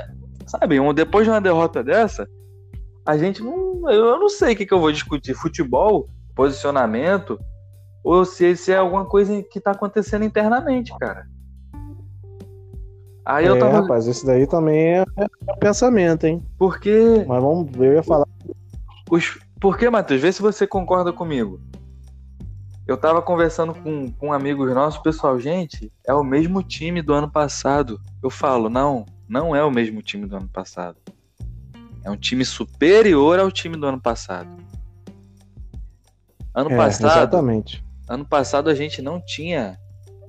[0.45, 2.27] Sabe, depois de uma derrota dessa,
[3.05, 3.89] a gente não.
[3.89, 5.33] Eu não sei o que, que eu vou discutir.
[5.33, 7.39] Futebol, posicionamento,
[8.03, 11.25] ou se, se é alguma coisa que tá acontecendo internamente, cara.
[13.25, 13.81] Aí eu é, tava.
[13.81, 15.05] Rapaz, esse daí também é,
[15.47, 16.43] é pensamento, hein?
[16.57, 17.23] Porque.
[17.27, 18.27] Mas vamos ver, eu ia falar.
[19.09, 19.39] Os...
[19.59, 20.21] Por que, Matheus?
[20.21, 21.59] Vê se você concorda comigo.
[22.87, 27.29] Eu tava conversando com, com amigos nossos, pessoal, gente, é o mesmo time do ano
[27.29, 28.01] passado.
[28.23, 30.97] Eu falo, não, não é o mesmo time do ano passado.
[32.03, 34.49] É um time superior ao time do ano passado.
[36.53, 37.17] Ano é, passado.
[37.17, 37.83] Exatamente.
[38.09, 39.79] Ano passado a gente não tinha.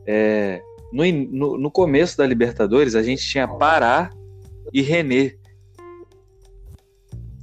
[0.06, 0.60] É,
[0.92, 4.10] no, no, no, começo da Libertadores, a gente tinha Pará
[4.72, 5.34] e René.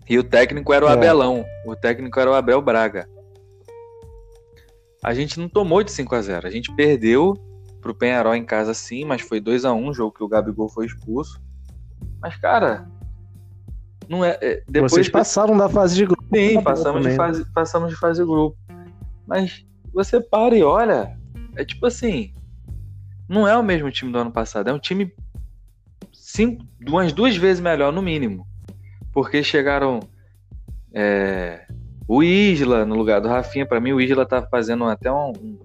[0.07, 0.93] E o técnico era o é.
[0.93, 1.45] Abelão.
[1.65, 3.07] O técnico era o Abel Braga.
[5.03, 7.33] A gente não tomou de 5 a 0 A gente perdeu
[7.79, 10.85] pro Penharol em casa sim, mas foi 2 a 1 jogo que o Gabigol foi
[10.85, 11.41] expulso.
[12.21, 12.87] Mas, cara,
[14.09, 16.23] não é, é depois Vocês passaram da fase de grupo.
[16.33, 18.57] Sim, passamos de fase, passamos de fase de grupo.
[19.25, 21.17] Mas você para e olha,
[21.55, 22.33] é tipo assim,
[23.29, 25.13] não é o mesmo time do ano passado, é um time
[26.11, 28.45] cinco, umas duas vezes melhor no mínimo,
[29.13, 29.99] porque chegaram
[30.93, 31.67] é,
[32.07, 33.65] o Isla no lugar do Rafinha.
[33.65, 35.59] Para mim, o Isla tá fazendo até um, um,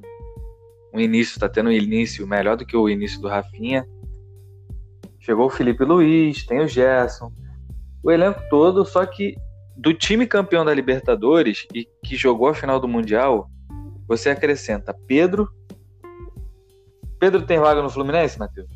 [0.92, 3.87] um início, tá tendo um início melhor do que o início do Rafinha.
[5.18, 7.33] Chegou o Felipe Luiz, tem o Gerson,
[8.03, 9.35] o elenco todo, só que
[9.74, 13.50] do time campeão da Libertadores e que jogou a final do Mundial,
[14.07, 15.48] você acrescenta Pedro.
[17.18, 18.68] Pedro tem vaga no Fluminense, Matheus?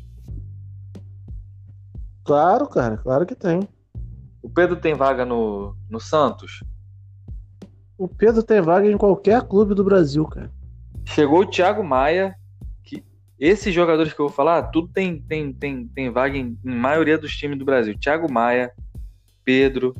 [2.23, 3.67] Claro, cara, claro que tem.
[4.41, 6.63] O Pedro tem vaga no, no Santos?
[7.97, 10.51] O Pedro tem vaga em qualquer clube do Brasil, cara.
[11.05, 12.35] Chegou o Thiago Maia,
[12.83, 13.03] que
[13.37, 17.17] esses jogadores que eu vou falar, tudo tem, tem, tem, tem vaga em, em maioria
[17.17, 17.97] dos times do Brasil.
[17.99, 18.71] Thiago Maia,
[19.43, 19.95] Pedro,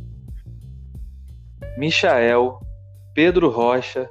[1.78, 2.60] Michael,
[3.14, 4.10] Pedro Rocha.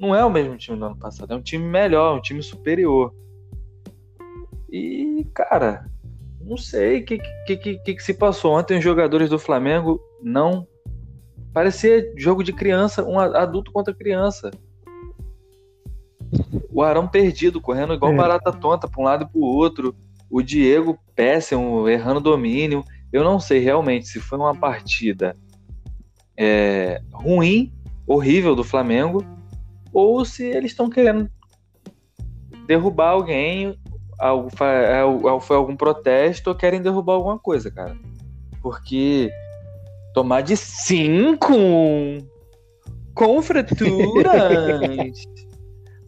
[0.00, 3.12] Não é o mesmo time do ano passado, é um time melhor, um time superior.
[4.72, 5.84] E, cara,
[6.40, 8.52] não sei o que, que, que, que, se passou.
[8.52, 10.66] Ontem os jogadores do Flamengo não.
[11.52, 14.50] Parecia jogo de criança, um adulto contra criança.
[16.72, 18.16] O Arão perdido, correndo igual é.
[18.16, 19.94] barata tonta para um lado e para o outro.
[20.30, 22.84] O Diego péssimo, errando domínio.
[23.12, 25.36] Eu não sei realmente se foi uma partida
[26.38, 27.70] é, ruim,
[28.06, 29.22] horrível do Flamengo,
[29.92, 31.30] ou se eles estão querendo
[32.66, 33.78] derrubar alguém,
[34.20, 37.96] é, foi algum protesto ou querem derrubar alguma coisa, cara.
[38.62, 39.30] Porque
[40.14, 41.54] tomar de cinco
[43.14, 45.26] com fraturas.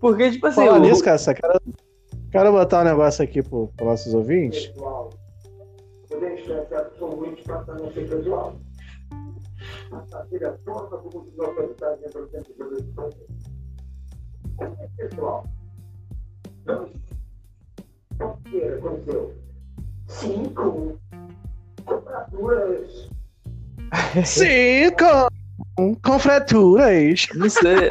[0.01, 0.67] Porque, tipo assim.
[0.67, 1.61] Fala nisso, cara, só quero,
[2.31, 4.73] quero botar um negócio aqui para os nossos ouvintes
[6.53, 8.57] essa passando aqui pessoal.
[9.93, 13.52] A família toda, como de autoridade dentro do
[14.97, 15.47] Pessoal,
[18.79, 19.35] aconteceu?
[20.07, 20.99] Cinco
[22.13, 23.11] fraturas.
[24.25, 25.33] Cinco!
[25.75, 27.29] Com fraturas.
[27.49, 27.89] Sei.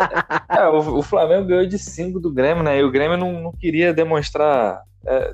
[0.49, 2.79] É, o, o, Flamengo ganhou de 5 do Grêmio, né?
[2.79, 4.83] E o Grêmio não, não queria demonstrar.
[5.05, 5.33] É,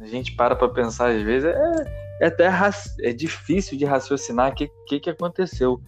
[0.00, 1.52] a gente para pra pensar às vezes.
[1.54, 2.50] É, é até
[3.00, 5.80] é difícil de raciocinar o que, que, que aconteceu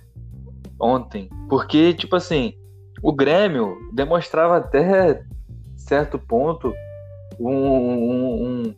[0.81, 1.29] ontem.
[1.49, 2.55] Porque, tipo assim,
[3.03, 5.25] o Grêmio demonstrava até
[5.77, 6.73] certo ponto
[7.39, 8.75] um, um, um,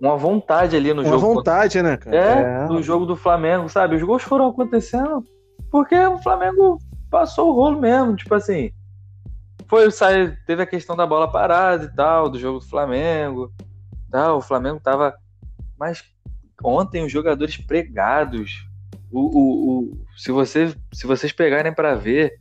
[0.00, 1.26] uma vontade ali no uma jogo.
[1.26, 2.16] Uma vontade, né, cara?
[2.16, 3.94] É, é, no jogo do Flamengo, sabe?
[3.94, 5.24] Os gols foram acontecendo
[5.70, 8.72] porque o Flamengo passou o rolo mesmo, tipo assim.
[9.68, 13.52] Foi, sai, teve a questão da bola parada e tal, do jogo do Flamengo.
[14.10, 15.14] Tal, o Flamengo tava.
[15.78, 16.02] Mas
[16.62, 18.66] ontem os jogadores pregados.
[19.12, 22.40] O, o, o se, você, se vocês pegarem para ver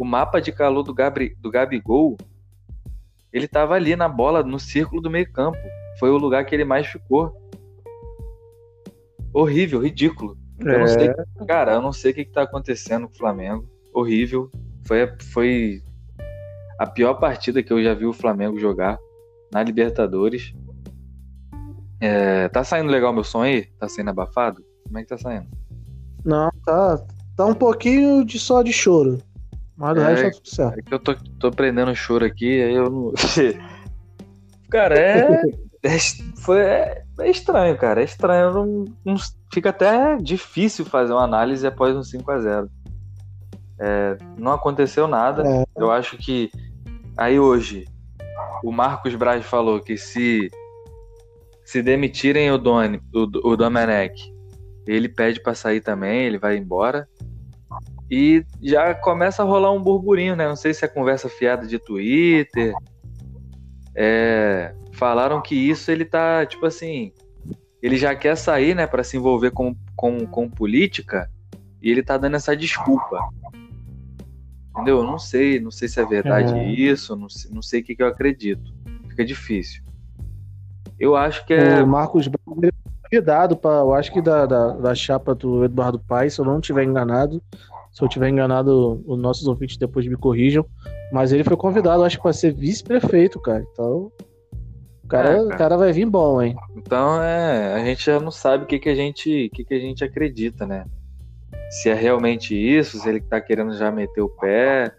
[0.00, 2.16] o mapa de calor do, Gabri, do Gabigol,
[3.30, 5.58] ele tava ali na bola, no círculo do meio campo.
[5.98, 7.30] Foi o lugar que ele mais ficou.
[9.30, 10.38] Horrível, ridículo.
[10.64, 10.74] É.
[10.74, 11.44] Eu não sei, é.
[11.46, 13.68] cara, eu não sei o que, que tá acontecendo com o Flamengo.
[13.92, 14.50] Horrível.
[14.86, 15.82] Foi, foi
[16.78, 18.98] a pior partida que eu já vi o Flamengo jogar
[19.52, 20.54] na Libertadores.
[22.00, 23.66] É, tá saindo legal meu som aí?
[23.78, 24.64] Tá saindo abafado?
[24.84, 25.46] Como é que tá saindo?
[26.24, 27.04] Não, tá,
[27.36, 29.18] tá um pouquinho de só de choro.
[29.80, 30.78] Mas o É, resto tá tudo certo.
[30.78, 33.12] É que eu tô, tô prendendo choro aqui, aí eu não.
[34.70, 35.42] cara, é.
[35.82, 35.98] é,
[36.36, 38.02] foi, é, é estranho, cara.
[38.02, 38.52] É estranho.
[38.52, 39.16] Não, não-
[39.50, 42.68] fica até difícil fazer uma análise após um 5x0.
[43.80, 45.48] É, não aconteceu nada.
[45.48, 45.64] É.
[45.74, 46.50] Eu acho que.
[47.16, 47.86] Aí hoje,
[48.62, 50.50] o Marcos Braz falou que se.
[51.64, 54.12] Se demitirem o, Doni, o, o Domenech,
[54.86, 57.08] ele pede pra sair também, ele vai embora.
[58.10, 60.48] E já começa a rolar um burburinho, né?
[60.48, 62.74] Não sei se é conversa fiada de Twitter.
[63.94, 67.12] É, falaram que isso ele tá, tipo assim,
[67.82, 71.30] ele já quer sair, né, Pra se envolver com, com, com política,
[71.80, 73.18] e ele tá dando essa desculpa.
[74.70, 74.98] Entendeu?
[74.98, 76.68] Eu não sei, não sei se é verdade É.
[76.68, 78.72] isso, não sei, não sei o que, que eu acredito.
[79.08, 79.82] Fica difícil.
[80.98, 81.82] Eu acho que é.
[81.82, 85.64] O Marcos Braz ele foi convidado para, eu acho que da, da, da chapa do
[85.64, 87.42] Eduardo Paes, se eu não estiver enganado.
[87.92, 90.64] Se eu estiver enganado, os nossos ouvintes depois me corrijam.
[91.12, 93.64] Mas ele foi convidado, acho que para ser vice-prefeito, cara.
[93.72, 94.12] Então,
[95.04, 95.46] o cara, É, cara.
[95.46, 96.54] o cara vai vir bom, hein?
[96.76, 99.74] Então é, a gente já não sabe o que, que a gente, o que, que
[99.74, 100.84] a gente acredita, né?
[101.68, 104.92] Se é realmente isso, se ele tá querendo já meter o pé.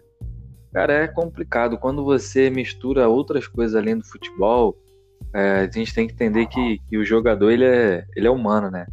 [0.72, 1.78] Cara, é complicado.
[1.78, 4.76] Quando você mistura outras coisas além do futebol,
[5.34, 8.70] é, a gente tem que entender que, que o jogador ele é, ele é humano,
[8.70, 8.86] né?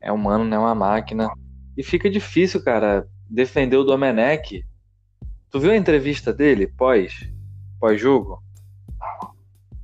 [0.00, 1.28] É humano, não é uma máquina.
[1.76, 4.64] E fica difícil, cara, defender o Domenech.
[5.50, 7.30] Tu viu a entrevista dele pós,
[7.78, 8.42] pós-jogo?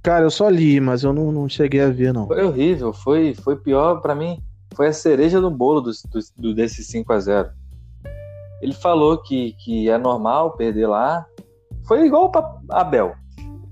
[0.03, 2.27] Cara, eu só li, mas eu não, não cheguei a ver, não.
[2.27, 4.43] Foi horrível, foi, foi pior pra mim.
[4.75, 5.93] Foi a cereja do bolo do,
[6.37, 7.51] do, desse 5 a 0
[8.61, 11.27] Ele falou que, que é normal perder lá.
[11.87, 13.15] Foi igual pra Abel.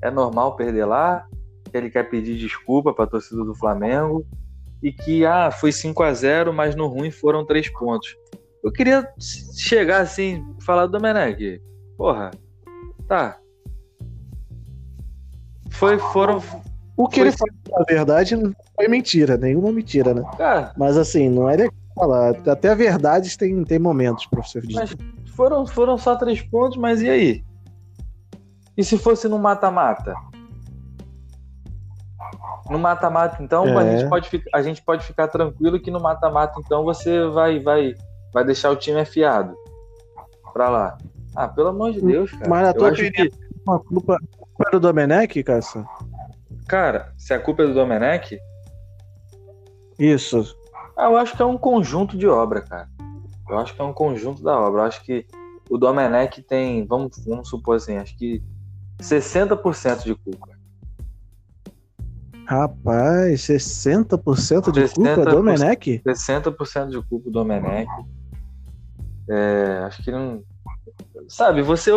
[0.03, 1.27] É normal perder lá.
[1.73, 4.25] Ele quer pedir desculpa pra torcida do Flamengo.
[4.83, 8.17] E que, ah, foi 5 a 0 mas no ruim foram três pontos.
[8.63, 9.09] Eu queria
[9.57, 11.61] chegar assim, falar do Domenech.
[11.97, 12.31] Porra,
[13.07, 13.39] tá.
[15.71, 16.43] Foi, foram.
[16.97, 20.23] O que Foi ele falou, na verdade, não foi mentira, nenhuma mentira, né?
[20.37, 22.37] Cara, Mas assim, não é legal falar.
[22.47, 24.27] Até a verdade tem, tem momentos
[24.67, 24.75] dizer.
[24.75, 24.97] Mas
[25.35, 27.45] foram, foram só três pontos, mas e aí?
[28.77, 30.15] E se fosse no mata-mata?
[32.71, 33.99] No mata-mata, então, a, É.
[33.99, 37.95] gente pode, fi- a gente pode ficar tranquilo que no mata-mata, então, você vai, vai,
[38.33, 39.55] vai deixar o time afiado
[40.53, 40.97] pra lá.
[41.35, 42.49] Ah, pelo amor de Deus, cara.
[42.49, 43.31] Mas na tua opinião- que,
[43.67, 45.85] Uma culpa, culpa é do Domenech, Caça?
[46.69, 48.39] cara, se a culpa é do Domenech,
[49.99, 50.57] Isso.
[50.97, 52.89] ah, eu acho que é um conjunto de obra, cara.
[53.49, 54.83] Eu acho que é um conjunto da obra.
[54.83, 55.27] Eu acho que
[55.69, 58.43] o Domenech tem, vamos, vamos supor assim, acho que
[59.01, 60.49] 60% de culpa.
[62.51, 65.21] Rapaz, 60% de culpa 60%.
[65.21, 66.03] é Domenech?
[66.05, 67.89] 60% de culpa do Domenech.
[69.29, 70.43] É, acho que não.
[71.29, 71.93] Sabe, você,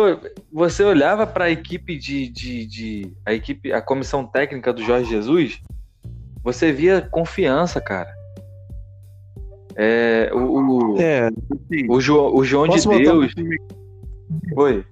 [0.52, 5.10] você olhava para a equipe de, de, de- A equipe, a comissão técnica do Jorge
[5.10, 5.58] Jesus,
[6.44, 8.14] você via confiança, cara.
[9.76, 11.30] É, o, o, É,
[11.88, 13.32] o, Jo- o João de Posso botar Deus.
[14.56, 14.84] Oi.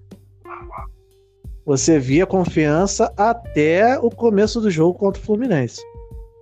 [1.64, 5.81] Você via confiança até o começo do jogo contra o Fluminense.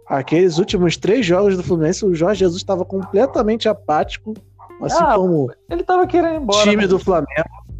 [0.06, 4.34] Aqueles últimos três jogos do Fluminense, o Jorge Jesus estava completamente apático,
[4.82, 6.62] assim Ah, como Ele tava querendo ir o embora.
[6.68, 6.88] time né?
[6.88, 7.28] do Flamengo.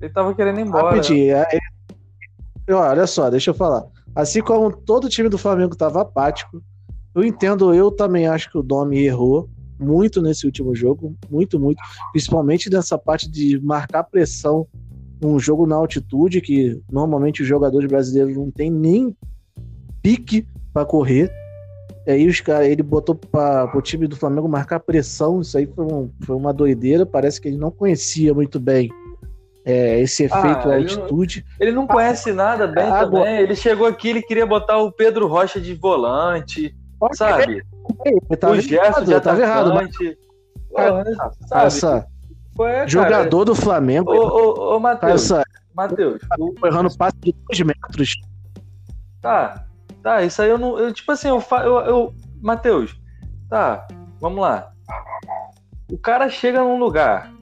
[0.00, 0.84] Ele tava querendo ir embora.
[0.84, 0.90] né?
[0.90, 3.84] Rapidinho, é- é- Olha só, deixa eu falar.
[4.14, 6.62] Assim como todo time do Flamengo estava apático,
[7.14, 11.80] eu entendo, eu também acho que o Domi errou muito nesse último jogo, muito, muito,
[12.12, 14.66] principalmente nessa parte de marcar pressão
[15.20, 19.14] num jogo na altitude, que normalmente os jogadores brasileiros não têm nem
[20.02, 21.30] pique para correr.
[22.06, 25.66] E aí os cara, ele botou para o time do Flamengo marcar pressão, isso aí
[25.66, 28.88] foi, um- foi uma doideira, parece que ele não conhecia muito bem
[29.62, 31.44] é, esse efeito Ah, da ele não- altitude.
[31.60, 33.42] Ele não conhece nada bem Agora- também.
[33.42, 36.74] Ele chegou aqui, ele queria botar o Pedro Rocha de volante,
[37.12, 37.62] sabe?
[38.06, 39.90] Ele tava o Gerson errado, tava errado, mas.
[40.70, 41.04] Porra,
[41.46, 41.66] sabe?
[41.66, 42.06] essa,
[42.64, 45.42] é, jogador do Flamengo, Ô, ô, ô Matheus, essa,
[45.74, 48.14] Matheus, o- errando passe de 2 metros.
[49.20, 49.64] tá,
[50.02, 52.98] tá, isso aí eu não, eu, tipo assim, eu, fa- eu, eu Matheus,
[53.48, 53.86] tá,
[54.20, 54.70] vamos lá.
[55.92, 57.32] O cara chega num lugar,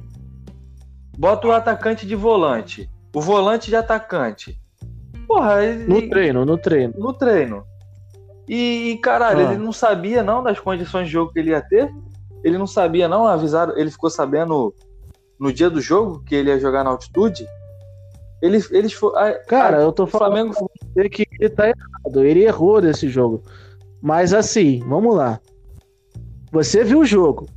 [1.17, 4.59] bota o atacante de volante, o volante de atacante.
[5.27, 6.95] Porra, ele, No treino, no treino.
[6.97, 7.65] no treino.
[8.49, 9.53] E, e, caralho, Ah.
[9.53, 11.93] ele não sabia não das condições de jogo que ele ia ter?
[12.43, 14.75] Ele não sabia não, avisaram, ele ficou sabendo
[15.39, 17.47] no dia do jogo que ele ia jogar na altitude?
[18.41, 20.71] Eles, eles fo- ah, Cara, ah, eu tô falando Flamengo
[21.11, 22.25] que ele tá errado.
[22.25, 23.43] Ele errou nesse jogo.
[24.01, 25.41] Mas assim, vamos lá.
[26.53, 27.49] Você viu o jogo.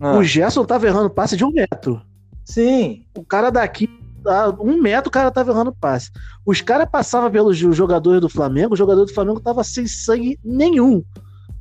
[0.00, 0.16] Ah.
[0.16, 2.00] O Gerson tava errando passe de um metro.
[2.44, 3.04] Sim.
[3.16, 3.88] O cara daqui,
[4.26, 6.10] a um metro, o cara tava errando passe.
[6.44, 11.04] Os caras passavam pelos jogadores do Flamengo, o jogador do Flamengo tava sem sangue nenhum.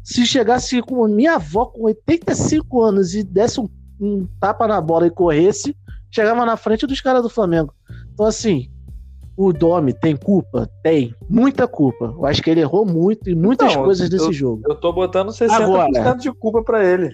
[0.01, 3.69] Se chegasse com minha avó com 85 anos e desse um,
[3.99, 5.75] um tapa na bola e corresse,
[6.11, 7.73] chegava na frente dos caras do Flamengo.
[8.13, 8.69] Então, assim,
[9.37, 10.69] o Domi tem culpa?
[10.83, 11.15] Tem.
[11.29, 12.13] Muita culpa.
[12.17, 14.63] Eu acho que ele errou muito em muitas então, coisas desse eu, jogo.
[14.67, 17.09] Eu tô botando 60% Agora, de culpa para ele.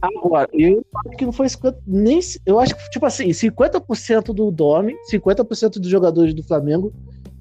[0.00, 2.20] Agora, eu acho que não foi 50, nem.
[2.44, 6.92] Eu acho que, tipo assim, 50% do Domi, 50% dos jogadores do Flamengo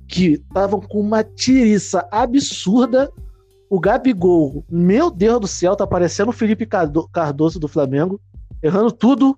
[0.08, 3.12] que estavam com uma tiriça absurda.
[3.70, 8.22] O Gabigol, meu Deus do céu, tá parecendo o Felipe Cardoso do Flamengo,
[8.66, 9.38] errando tudo.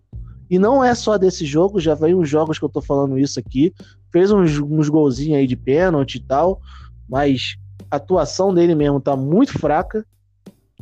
[0.49, 3.39] E não é só desse jogo, já vem uns jogos que eu tô falando isso
[3.39, 3.73] aqui.
[4.11, 6.61] Fez uns, uns golzinhos aí de pênalti e tal,
[7.07, 7.57] mas
[7.91, 10.05] a atuação dele mesmo tá muito fraca.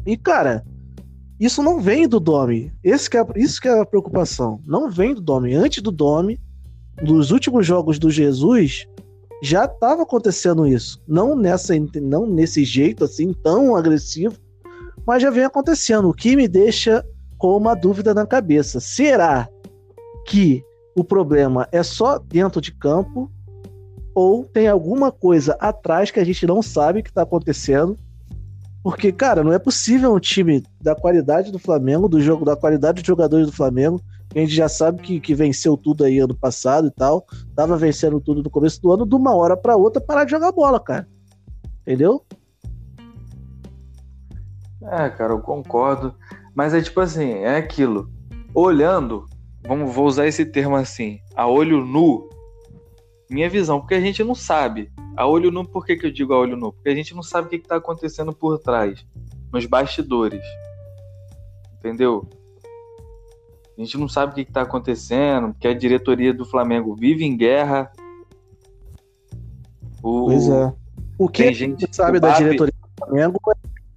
[0.06, 0.64] E, cara,
[1.40, 2.72] isso não vem do Domi.
[2.84, 4.62] Esse que é, isso que é a preocupação.
[4.66, 5.56] Não vem do Domi.
[5.56, 6.40] Antes do Domi,
[7.02, 8.86] nos últimos jogos do Jesus,
[9.42, 11.02] já estava acontecendo isso.
[11.08, 14.38] Não nessa, não nesse jeito assim tão agressivo,
[15.08, 16.08] mas já vem acontecendo.
[16.08, 17.04] O que me deixa
[17.38, 18.80] com uma dúvida na cabeça.
[18.80, 19.48] Será
[20.26, 20.64] que
[20.96, 23.32] o problema é só dentro de campo
[24.14, 27.98] ou tem alguma coisa atrás que a gente não sabe que está acontecendo.
[28.82, 33.02] Porque, cara, não é possível um time da qualidade do Flamengo, do jogo, da qualidade
[33.02, 34.00] dos jogadores do Flamengo,
[34.34, 37.26] a gente já sabe que, que venceu tudo aí ano passado e tal,
[37.56, 40.52] tava vencendo tudo no começo do ano, de uma hora para outra parar de jogar
[40.52, 41.08] bola, cara.
[41.82, 42.24] Entendeu?
[44.84, 46.14] É, cara, eu concordo.
[46.56, 48.10] Mas é tipo assim, é aquilo.
[48.54, 49.26] Olhando,
[49.68, 52.30] vamos, vou usar esse termo assim, a olho nu,
[53.30, 54.90] minha visão, porque a gente não sabe.
[55.18, 56.72] A olho nu, por que, que eu digo a olho nu?
[56.72, 59.06] Porque a gente não sabe o que está acontecendo por trás,
[59.52, 60.44] nos bastidores.
[61.78, 62.28] Entendeu?
[63.78, 67.36] A gente não sabe o que está acontecendo, porque a diretoria do Flamengo vive em
[67.36, 67.92] guerra.
[70.02, 70.74] O, pois é.
[71.18, 73.40] O que a gente sabe da diretoria do Flamengo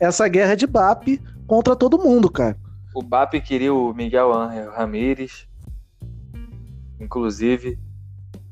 [0.00, 2.56] é essa guerra de BAP contra todo mundo, cara.
[2.94, 5.48] O BAP queria o Miguel Ángel Ramírez,
[7.00, 7.78] inclusive.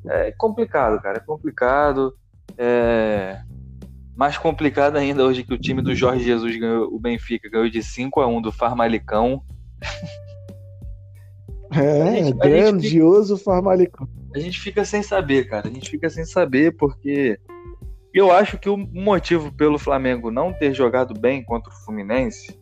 [0.04, 1.18] É complicado, cara.
[1.18, 2.16] É complicado.
[2.56, 3.40] É...
[4.16, 7.82] Mais complicado ainda hoje que o time do Jorge Jesus ganhou, o Benfica ganhou de
[7.82, 9.42] 5 a 1 do Farmalicão.
[11.72, 14.08] É, gente, grandioso fica, Farmalicão.
[14.34, 15.68] A gente fica sem saber, cara.
[15.68, 17.38] A gente fica sem saber porque
[18.14, 22.56] eu acho que o motivo pelo Flamengo não ter jogado bem contra o Fluminense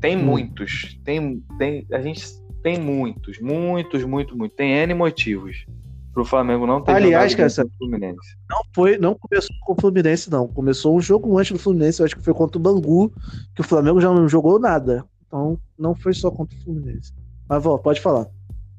[0.00, 0.24] tem hum.
[0.24, 0.98] muitos.
[1.04, 2.24] Tem, tem, a gente
[2.62, 4.54] tem muitos, muitos, muito, muito.
[4.54, 5.66] Tem N motivos
[6.14, 8.36] pro Flamengo não ter Aliás, cara, o Fluminense.
[8.48, 10.46] Não foi, não começou com o Fluminense, não.
[10.46, 13.12] Começou um jogo antes do Fluminense, eu acho que foi contra o Bangu,
[13.54, 15.04] que o Flamengo já não jogou nada.
[15.26, 17.12] Então, não foi só contra o Fluminense.
[17.48, 18.28] Mas, vó, pode falar.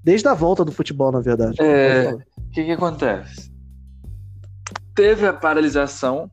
[0.03, 1.61] Desde a volta do futebol, na verdade.
[1.61, 3.51] É, o que que acontece?
[4.95, 6.31] Teve a paralisação.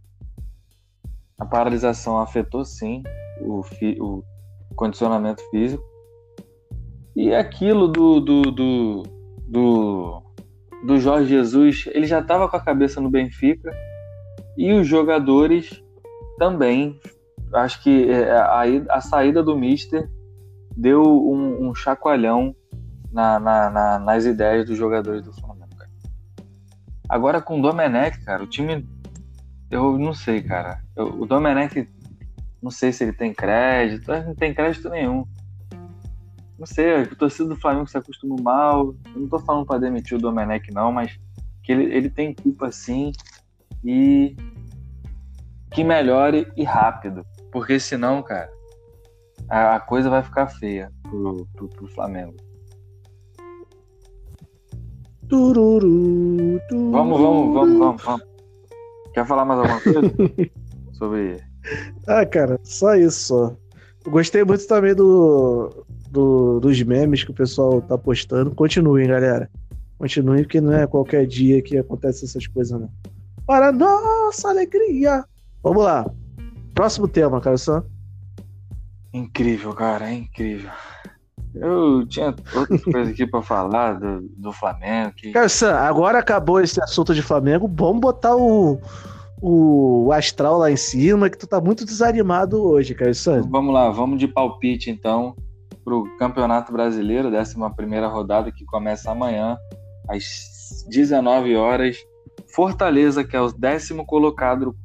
[1.37, 3.03] A paralisação afetou, sim,
[3.41, 4.23] o, fi, o
[4.75, 5.83] condicionamento físico.
[7.14, 9.03] E aquilo do, do, do,
[9.49, 10.23] do,
[10.87, 13.70] do Jorge Jesus, ele já estava com a cabeça no Benfica
[14.57, 15.83] e os jogadores
[16.39, 16.99] também.
[17.53, 20.09] Acho que é, a, a saída do Mister
[20.77, 22.57] deu um, um chacoalhão
[23.12, 25.53] na, na, na, nas ideias dos jogadores do Flamengo.
[27.12, 28.89] Agora com o Domenech, cara, o time.
[29.70, 30.81] Eu não sei, cara.
[30.97, 31.87] Eu, o Domenech,
[32.63, 35.27] não sei se ele tem crédito, não tem crédito nenhum
[36.63, 38.95] não sei, o torcedor do Flamengo se acostumou mal.
[39.13, 41.19] Eu não tô falando para demitir o Domenech, não, mas
[41.61, 43.11] que ele, ele tem culpa sim
[43.85, 44.37] e
[45.73, 47.27] que melhore e rápido.
[47.51, 48.49] Porque senão, cara,
[49.49, 52.37] a, a coisa vai ficar feia pro, pro, pro Flamengo.
[55.29, 56.93] Tururu, tururu.
[56.93, 58.27] Vamos, vamos, vamos, vamos, vamos.
[59.13, 60.01] Quer falar mais alguma coisa
[60.93, 61.52] sobre.
[62.07, 63.57] Ah, cara, só isso só.
[64.05, 68.51] Eu gostei muito também do, do, dos memes que o pessoal tá postando.
[68.51, 69.49] Continuem, galera.
[69.99, 72.91] Continuem, porque não é qualquer dia que acontece essas coisas, não.
[73.47, 75.25] Para nossa alegria!
[75.63, 76.11] Vamos lá.
[76.75, 77.85] Próximo tema, cara, só.
[79.13, 80.71] Incrível, cara, é incrível.
[81.55, 85.13] Eu tinha outras coisas aqui pra falar do, do Flamengo.
[85.13, 85.33] Que...
[85.33, 87.71] Cara, Sam, agora acabou esse assunto de Flamengo.
[87.73, 88.81] Vamos botar o,
[89.45, 93.12] o astral lá em cima, que tu tá muito desanimado hoje, cara.
[93.12, 93.43] Sam.
[93.51, 95.34] Vamos lá, vamos de palpite então
[95.84, 97.57] para o Campeonato Brasileiro, 11
[98.07, 99.59] rodada, que começa amanhã,
[100.09, 101.97] às 19 horas.
[102.55, 104.76] Fortaleza, que é o décimo colocado,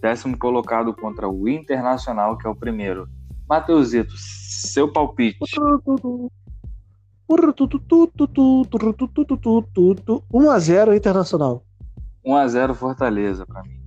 [0.00, 3.06] décimo colocado contra o Internacional, que é o primeiro.
[3.46, 5.38] Mateusito, seu palpite.
[10.32, 11.67] 1x0 Internacional.
[12.28, 13.78] 1x0 Fortaleza pra mim.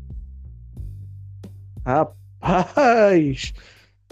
[2.42, 3.54] Rapaz!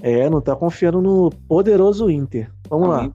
[0.02, 2.52] É, não tá confiando no poderoso Inter.
[2.70, 3.04] Vamos Pra lá.
[3.04, 3.14] mim,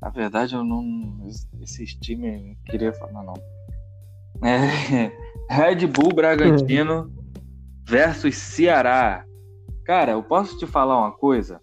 [0.00, 1.18] Na verdade, eu não.
[1.60, 3.34] Esses times não queria falar, não.
[4.42, 5.10] É,
[5.50, 7.12] Red Bull Bragantino
[7.86, 9.24] versus Ceará.
[9.84, 11.60] Cara, eu posso te falar uma coisa?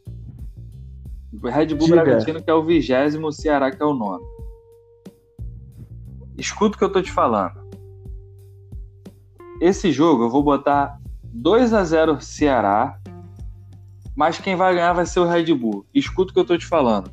[1.41, 2.03] Red Bull Diga.
[2.03, 4.23] Bragantino que é o vigésimo, Ceará que é o nono.
[6.37, 7.62] Escuta o que eu tô te falando.
[9.63, 12.99] Esse jogo eu vou botar 2 a 0 Ceará,
[14.13, 15.85] mas quem vai ganhar vai ser o Red Bull.
[15.93, 17.09] Escuta o que eu tô te falando.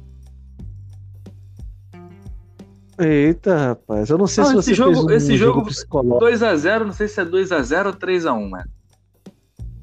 [2.99, 4.11] Eita, rapaz.
[4.11, 6.19] Eu não sei Não, se esse você jogo- fez um esse jogo, jogo- psicológico.
[6.27, 8.69] 2x0, não sei se é 2x0 ou 3x1, mano.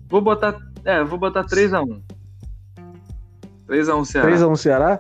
[0.10, 0.58] Vou botar.
[0.84, 2.02] É, vou botar 3x1.
[3.66, 4.28] 3x1 Ceará.
[4.30, 5.00] 3x1 Ceará?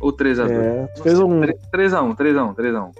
[0.00, 0.50] Ou 3x2.
[0.50, 2.92] É, tu fez um, 3x1, 3x1, 3x1.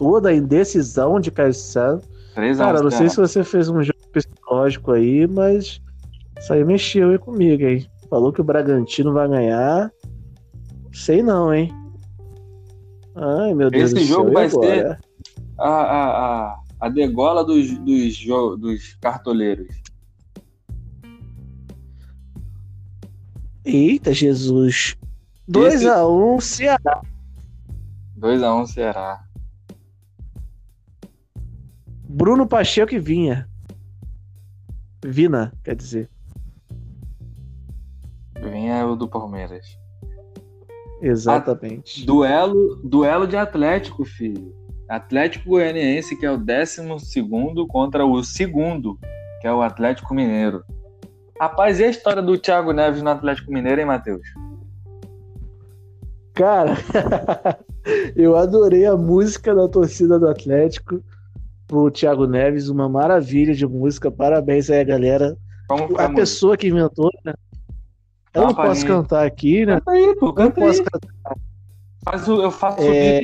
[0.00, 2.00] Toda a indecisão de Caio César.
[2.34, 2.56] 3x1.
[2.56, 5.78] Cara, não sei se você fez um jogo psicológico aí, mas
[6.40, 7.86] isso aí mexeu aí comigo, hein?
[8.08, 9.92] Falou que o Bragantino vai ganhar.
[10.90, 11.70] Sei não, hein?
[13.14, 14.08] Ai, meu Deus Esse do céu.
[14.08, 14.66] jogo e vai agora?
[14.66, 14.98] ser-
[15.58, 16.08] A, a,
[16.54, 18.24] a, a degola dos, dos,
[18.58, 19.68] dos cartoleiros.
[23.64, 24.96] Eita, Jesus.
[25.54, 27.02] Esse- 2x1 Ceará.
[28.18, 29.24] 2x1 Ceará.
[32.12, 33.48] Bruno Pacheco e Vinha.
[35.04, 36.10] Vina, quer dizer.
[38.42, 39.78] Vinha o do Palmeiras.
[41.00, 42.04] Exatamente.
[42.04, 44.52] Duelo, duelo de Atlético, filho.
[44.88, 48.98] Atlético Goianiense, que é o décimo segundo, contra o segundo,
[49.40, 50.64] que é o Atlético Mineiro.
[51.40, 54.26] Rapaz, e a história do Thiago Neves no Atlético Mineiro, hein, Matheus?
[56.34, 56.74] Cara,
[58.16, 61.00] eu adorei a música da torcida do Atlético
[61.70, 64.10] pro Thiago Neves, uma maravilha de música.
[64.10, 65.36] Parabéns aí, galera.
[65.68, 67.32] Como a, pessoa que inventou, né?
[68.34, 69.74] Eu não posso cantar aqui, né?
[69.76, 70.86] Canta aí, pô, Eu canta posso aí.
[70.86, 71.36] cantar.
[72.04, 73.20] Faz o, eu faço É.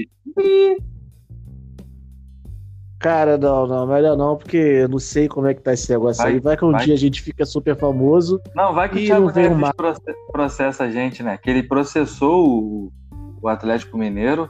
[2.98, 6.22] Cara, não, não, melhor não, porque eu não sei como é que tá esse negócio
[6.22, 6.40] Vai, aí.
[6.40, 6.84] Vai que um vai.
[6.84, 8.40] dia a gente fica super famoso.
[8.54, 9.74] Não, vai que o Thiago Neves mais.
[9.76, 11.36] proce- processa a gente, né?
[11.36, 12.92] Que ele processou o,
[13.42, 14.48] o Atlético Mineiro.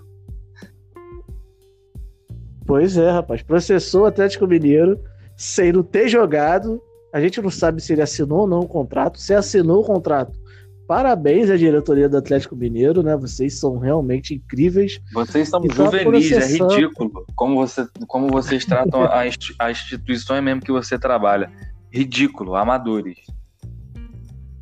[2.66, 3.42] Pois é, rapaz.
[3.42, 4.98] Processou o Atlético Mineiro
[5.36, 6.80] sem não ter jogado.
[7.12, 9.20] A gente não sabe se ele assinou ou não o contrato.
[9.20, 10.38] Se assinou o contrato,
[10.86, 13.16] parabéns à diretoria do Atlético Mineiro, né?
[13.16, 15.00] Vocês são realmente incríveis.
[15.14, 17.24] Vocês são tá juvenis, é ridículo.
[17.34, 21.50] Como, você, como vocês tratam a, insti- a instituição mesmo que você trabalha.
[21.90, 23.18] Ridículo, amadores.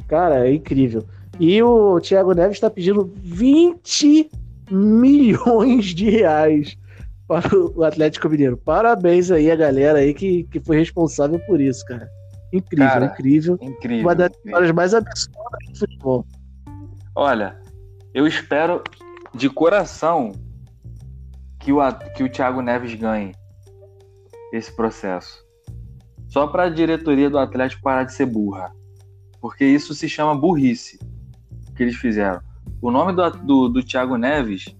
[0.07, 1.05] Cara, é incrível.
[1.41, 4.31] E o Thiago Neves está pedindo 20
[4.71, 6.77] milhões de reais
[7.27, 8.57] para o Atlético Mineiro.
[8.57, 12.09] Parabéns aí a galera aí que, que foi responsável por isso, cara.
[12.53, 13.59] Incrível, Cara, incrível.
[13.61, 14.05] Incrível.
[14.05, 16.27] Uma das histórias mais absurdas do futebol.
[17.17, 17.59] Olha,
[18.13, 18.83] eu espero
[19.35, 20.33] de coração
[21.59, 21.79] que o,
[22.15, 23.35] que o Thiago Neves ganhe
[24.53, 25.45] esse processo.
[26.29, 28.73] Só para a diretoria do Atlético parar de ser burra.
[29.41, 30.99] Porque isso se chama burrice
[31.75, 32.41] que eles fizeram.
[32.81, 34.77] O nome do, do, do Thiago Neves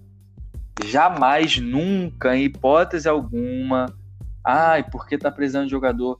[0.89, 3.93] jamais, nunca, em hipótese alguma.
[4.43, 6.19] Ai, porque tá precisando de jogador?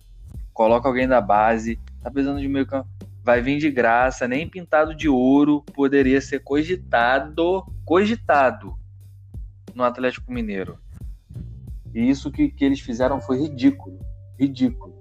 [0.54, 1.80] Coloca alguém da base.
[2.02, 2.90] Tá precisando de meio campo
[3.26, 8.76] vai vir de graça, nem pintado de ouro poderia ser cogitado, cogitado
[9.74, 10.78] no Atlético Mineiro.
[11.92, 13.98] E isso que, que eles fizeram foi ridículo,
[14.40, 14.94] ridículo.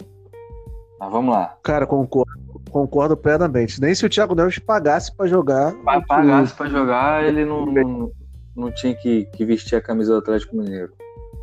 [0.98, 1.54] Mas vamos lá.
[1.62, 3.78] Cara, concordo, concordo plenamente.
[3.78, 5.74] Nem se o Thiago Neves pagasse para jogar.
[6.06, 8.10] Pagasse pra jogar, ele não, não,
[8.56, 10.92] não tinha que, que vestir a camisa do Atlético Mineiro.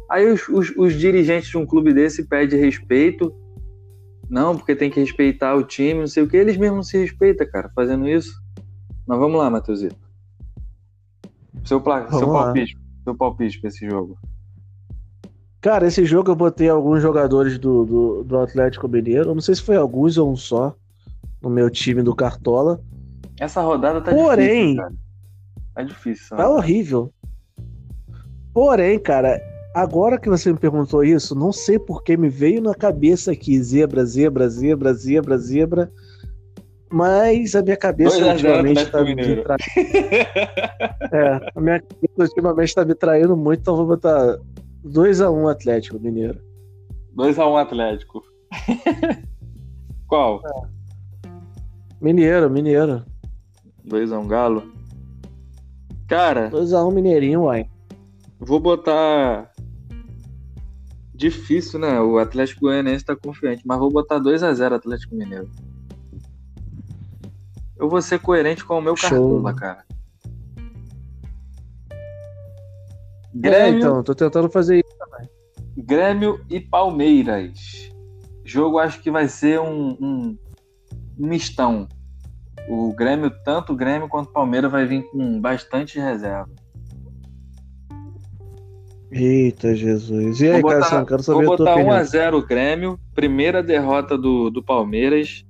[0.10, 3.34] Aí os, os, os dirigentes de um clube desse pedem respeito.
[4.30, 6.38] Não, porque tem que respeitar o time, não sei o que.
[6.38, 8.34] Eles mesmos não se respeitam, cara, fazendo isso.
[9.06, 9.96] Mas vamos lá, Matheusito.
[11.66, 12.02] Seu, pla...
[12.02, 12.44] Vamos seu lá.
[12.46, 12.78] palpite.
[13.04, 14.18] Seu palpite pra esse jogo.
[15.60, 19.30] Cara, esse jogo eu botei alguns jogadores do, do, do Atlético Mineiro.
[19.30, 20.76] Eu Não sei se foi alguns ou um só.
[21.42, 22.82] No meu time do Cartola.
[23.40, 24.94] Essa rodada tá Porém- difícil, cara.
[25.74, 26.36] Tá difícil.
[26.36, 26.50] Tá né?
[26.50, 27.14] horrível.
[28.54, 29.42] Porém, cara,
[29.74, 33.62] agora que você me perguntou isso, não sei por que me veio na cabeça aqui
[33.62, 35.92] zebra, zebra, zebra, zebra, zebra.
[36.92, 39.44] Mas a minha cabeça 2 a 0 ultimamente tá me Mineiro.
[39.44, 39.56] tra...
[41.14, 44.38] É, a minha cabeça ultimamente tá me traindo muito, então vou botar
[44.86, 46.42] 2x1 Atlético Mineiro.
[47.16, 48.22] 2x1 Atlético.
[50.08, 50.42] Qual?
[52.02, 53.06] Mineiro, Mineiro.
[53.88, 54.71] 2x1 Galo.
[56.12, 56.52] Cara.
[56.52, 57.70] 2x1 Mineirinho, uai.
[58.38, 59.50] Vou botar.
[61.16, 62.02] Difícil, né?
[62.02, 65.50] O Atlético Goianiense tá confiante, mas vou botar 2x0 Atlético Mineiro.
[67.78, 69.86] Eu vou ser coerente com o meu cartola, cara.
[71.90, 71.96] É,
[73.34, 75.30] Grêmio, é, então, tô tentando fazer isso também.
[75.78, 77.90] Grêmio e Palmeiras.
[78.44, 80.38] Jogo acho que vai ser um, um,
[81.18, 81.88] um mistão.
[82.74, 86.50] O Grêmio, tanto o Grêmio quanto o Palmeiras, vai vir com bastante reserva.
[89.12, 90.40] Eita, Jesus.
[90.40, 95.46] E aí, botar, quero saber Vou botar 1x0 o Grêmio, primeira derrota do, do Palmeiras.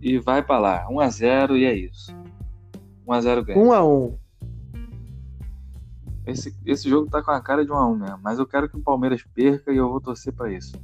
[0.00, 0.86] E vai pra lá.
[0.88, 2.16] 1x0 e é isso.
[3.06, 3.64] 1x0 Grêmio.
[3.64, 4.18] 1x1.
[6.28, 8.20] Esse, esse jogo tá com a cara de 1x1 mesmo.
[8.22, 10.80] Mas eu quero que o Palmeiras perca e eu vou torcer pra isso.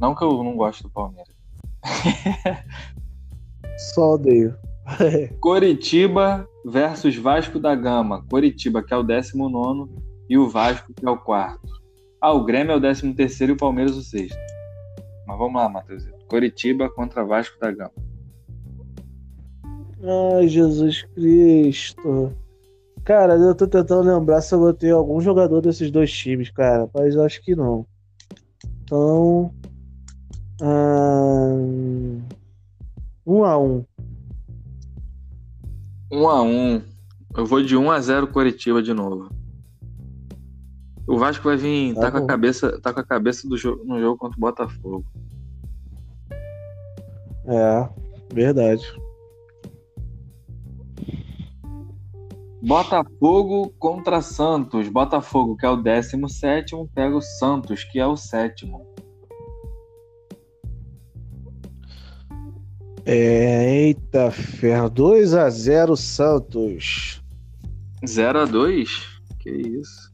[0.00, 1.37] Não que eu não gosto do Palmeiras.
[3.94, 4.56] Só odeio.
[5.40, 8.24] Coritiba versus Vasco da Gama.
[8.30, 9.90] Coritiba, que é o 19
[10.28, 11.68] e o Vasco, que é o quarto.
[12.20, 13.14] Ah, o Grêmio é o 13
[13.44, 14.36] e o Palmeiras o sexto.
[15.26, 16.04] Mas vamos lá, Matheus.
[16.28, 17.92] Coritiba contra Vasco da Gama.
[20.36, 22.32] Ai, Jesus Cristo.
[23.04, 26.88] Cara, eu tô tentando lembrar se eu botei algum jogador desses dois times, cara.
[26.94, 27.86] Mas eu acho que não.
[28.82, 29.54] Então.
[31.48, 32.22] Um,
[33.26, 33.84] um a um.
[36.10, 36.82] Um a um.
[37.36, 39.30] Eu vou de 1 a 0 Coritiba de novo.
[41.06, 43.82] O Vasco vai vir, tá, tá com a cabeça, tá com a cabeça do jogo
[43.84, 45.04] no jogo contra o Botafogo.
[47.46, 47.88] É,
[48.32, 48.84] verdade.
[52.60, 54.88] Botafogo contra Santos.
[54.88, 58.87] Botafogo, que é o 17, pega o Santos, que é o sétimo.
[63.10, 64.90] É, eita ferro.
[64.90, 67.22] 2x0 Santos.
[68.04, 68.86] 0x2?
[69.38, 70.12] Que isso.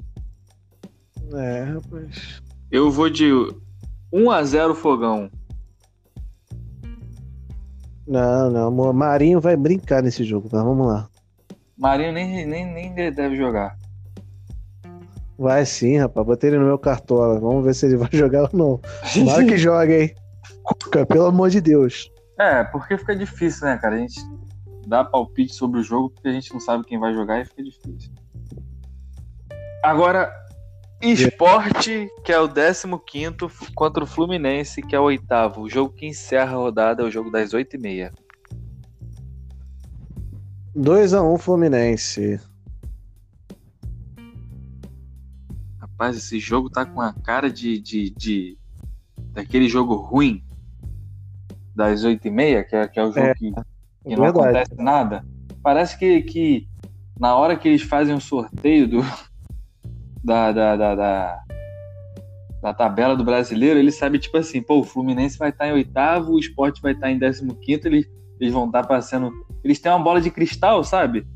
[1.35, 2.41] É, rapaz.
[2.71, 3.25] Eu vou de
[4.13, 5.29] 1x0 Fogão.
[8.07, 8.93] Não, não.
[8.93, 11.09] Marinho vai brincar nesse jogo, mas vamos lá.
[11.77, 13.77] Marinho nem, nem, nem deve jogar.
[15.37, 16.25] Vai sim, rapaz.
[16.25, 17.41] Botei ele no meu cartola.
[17.41, 18.81] Vamos ver se ele vai jogar ou não.
[19.13, 20.15] Tomara que jogue, hein?
[21.09, 22.14] Pelo amor de Deus.
[22.39, 23.97] É, porque fica difícil, né, cara?
[23.97, 24.21] A gente
[24.87, 27.63] dá palpite sobre o jogo porque a gente não sabe quem vai jogar e fica
[27.63, 28.13] difícil.
[29.83, 30.33] Agora,
[31.01, 32.87] esporte, que é o 15
[33.75, 35.63] contra o Fluminense, que é o oitavo.
[35.63, 38.13] O jogo que encerra a rodada é o jogo das 8h30.
[40.77, 42.41] 2x1 Fluminense.
[45.79, 48.59] Rapaz, esse jogo tá com a cara de, de, de
[49.33, 50.44] daquele jogo ruim
[51.75, 53.53] das 8 e meia, que é, que é o jogo é, que,
[54.07, 55.25] que não acontece nada,
[55.63, 56.69] parece que, que
[57.19, 59.01] na hora que eles fazem o sorteio do,
[60.23, 61.43] da, da, da, da,
[62.63, 66.33] da tabela do brasileiro, eles sabem, tipo assim, pô, o Fluminense vai estar em oitavo,
[66.33, 68.07] o esporte vai estar em décimo quinto, eles,
[68.41, 69.33] eles vão estar passando.
[69.63, 71.27] Eles têm uma bola de cristal, sabe?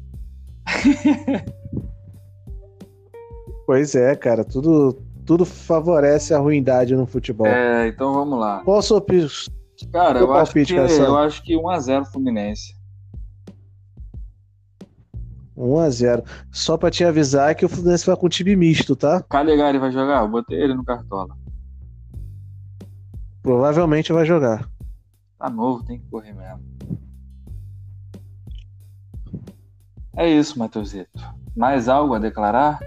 [3.67, 7.47] pois é, cara, tudo, tudo favorece a ruindade no futebol.
[7.47, 8.63] É, então vamos lá.
[8.65, 9.05] Qual a sua,
[9.87, 12.77] Cara, eu acho, que, eu acho que 1x0 Fluminense.
[15.57, 16.25] 1x0.
[16.53, 19.23] Só pra te avisar que o Fluminense vai com time misto, tá?
[19.23, 20.23] Calegari vai jogar?
[20.23, 21.37] Eu botei ele no cartola.
[23.43, 24.69] Provavelmente vai jogar.
[25.39, 26.63] Tá novo, tem que correr mesmo.
[30.17, 31.11] É isso, Matheusito.
[31.57, 32.81] Mais algo a declarar?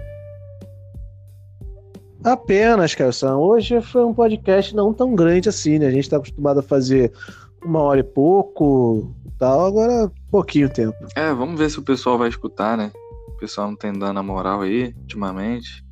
[2.24, 5.86] Apenas, Caio Hoje foi um podcast não tão grande assim, né?
[5.86, 7.12] A gente tá acostumado a fazer
[7.64, 10.96] uma hora e pouco tal, agora pouquinho tempo.
[11.16, 12.92] É, vamos ver se o pessoal vai escutar, né?
[13.28, 15.84] O pessoal não tem dando a moral aí, ultimamente.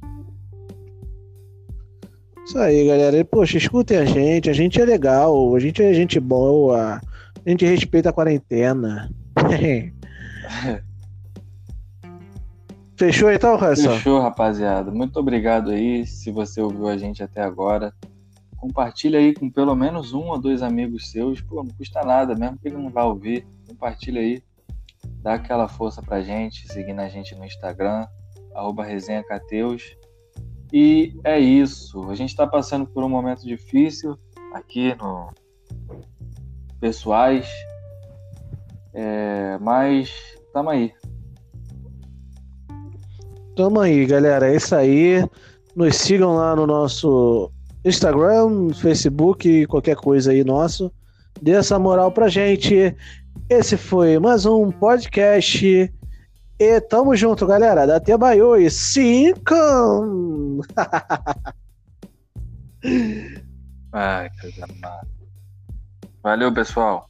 [2.47, 3.16] Isso aí, galera.
[3.16, 7.01] E, poxa, escutem a gente, a gente é legal, a gente é gente boa,
[7.45, 9.11] a gente respeita a quarentena.
[13.01, 13.95] Fechou então, Raíssa?
[13.95, 14.91] Fechou, rapaziada.
[14.91, 17.95] Muito obrigado aí, se você ouviu a gente até agora.
[18.59, 21.41] Compartilha aí com pelo menos um ou dois amigos seus.
[21.41, 23.47] Pô, não custa nada, mesmo que ele não vá ouvir.
[23.67, 24.43] Compartilha aí.
[25.23, 28.07] Dá aquela força pra gente, seguindo a gente no Instagram,
[28.55, 29.97] arroba resenhacateus.
[30.71, 32.11] E é isso.
[32.11, 34.15] A gente está passando por um momento difícil
[34.53, 35.33] aqui no
[36.79, 37.49] Pessoais.
[38.93, 40.11] É, mas
[40.45, 41.00] estamos aí.
[43.61, 44.51] Tamo aí, galera.
[44.51, 45.23] É isso aí.
[45.77, 47.53] Nos sigam lá no nosso
[47.85, 50.91] Instagram, Facebook, qualquer coisa aí nosso.
[51.43, 52.97] Dê essa moral pra gente.
[53.51, 55.93] Esse foi mais um podcast.
[56.59, 57.87] E tamo junto, galera.
[57.87, 59.55] Da Tia Baiô e cinco.
[63.93, 64.31] Ai,
[64.81, 65.07] massa.
[66.23, 67.10] Valeu, pessoal.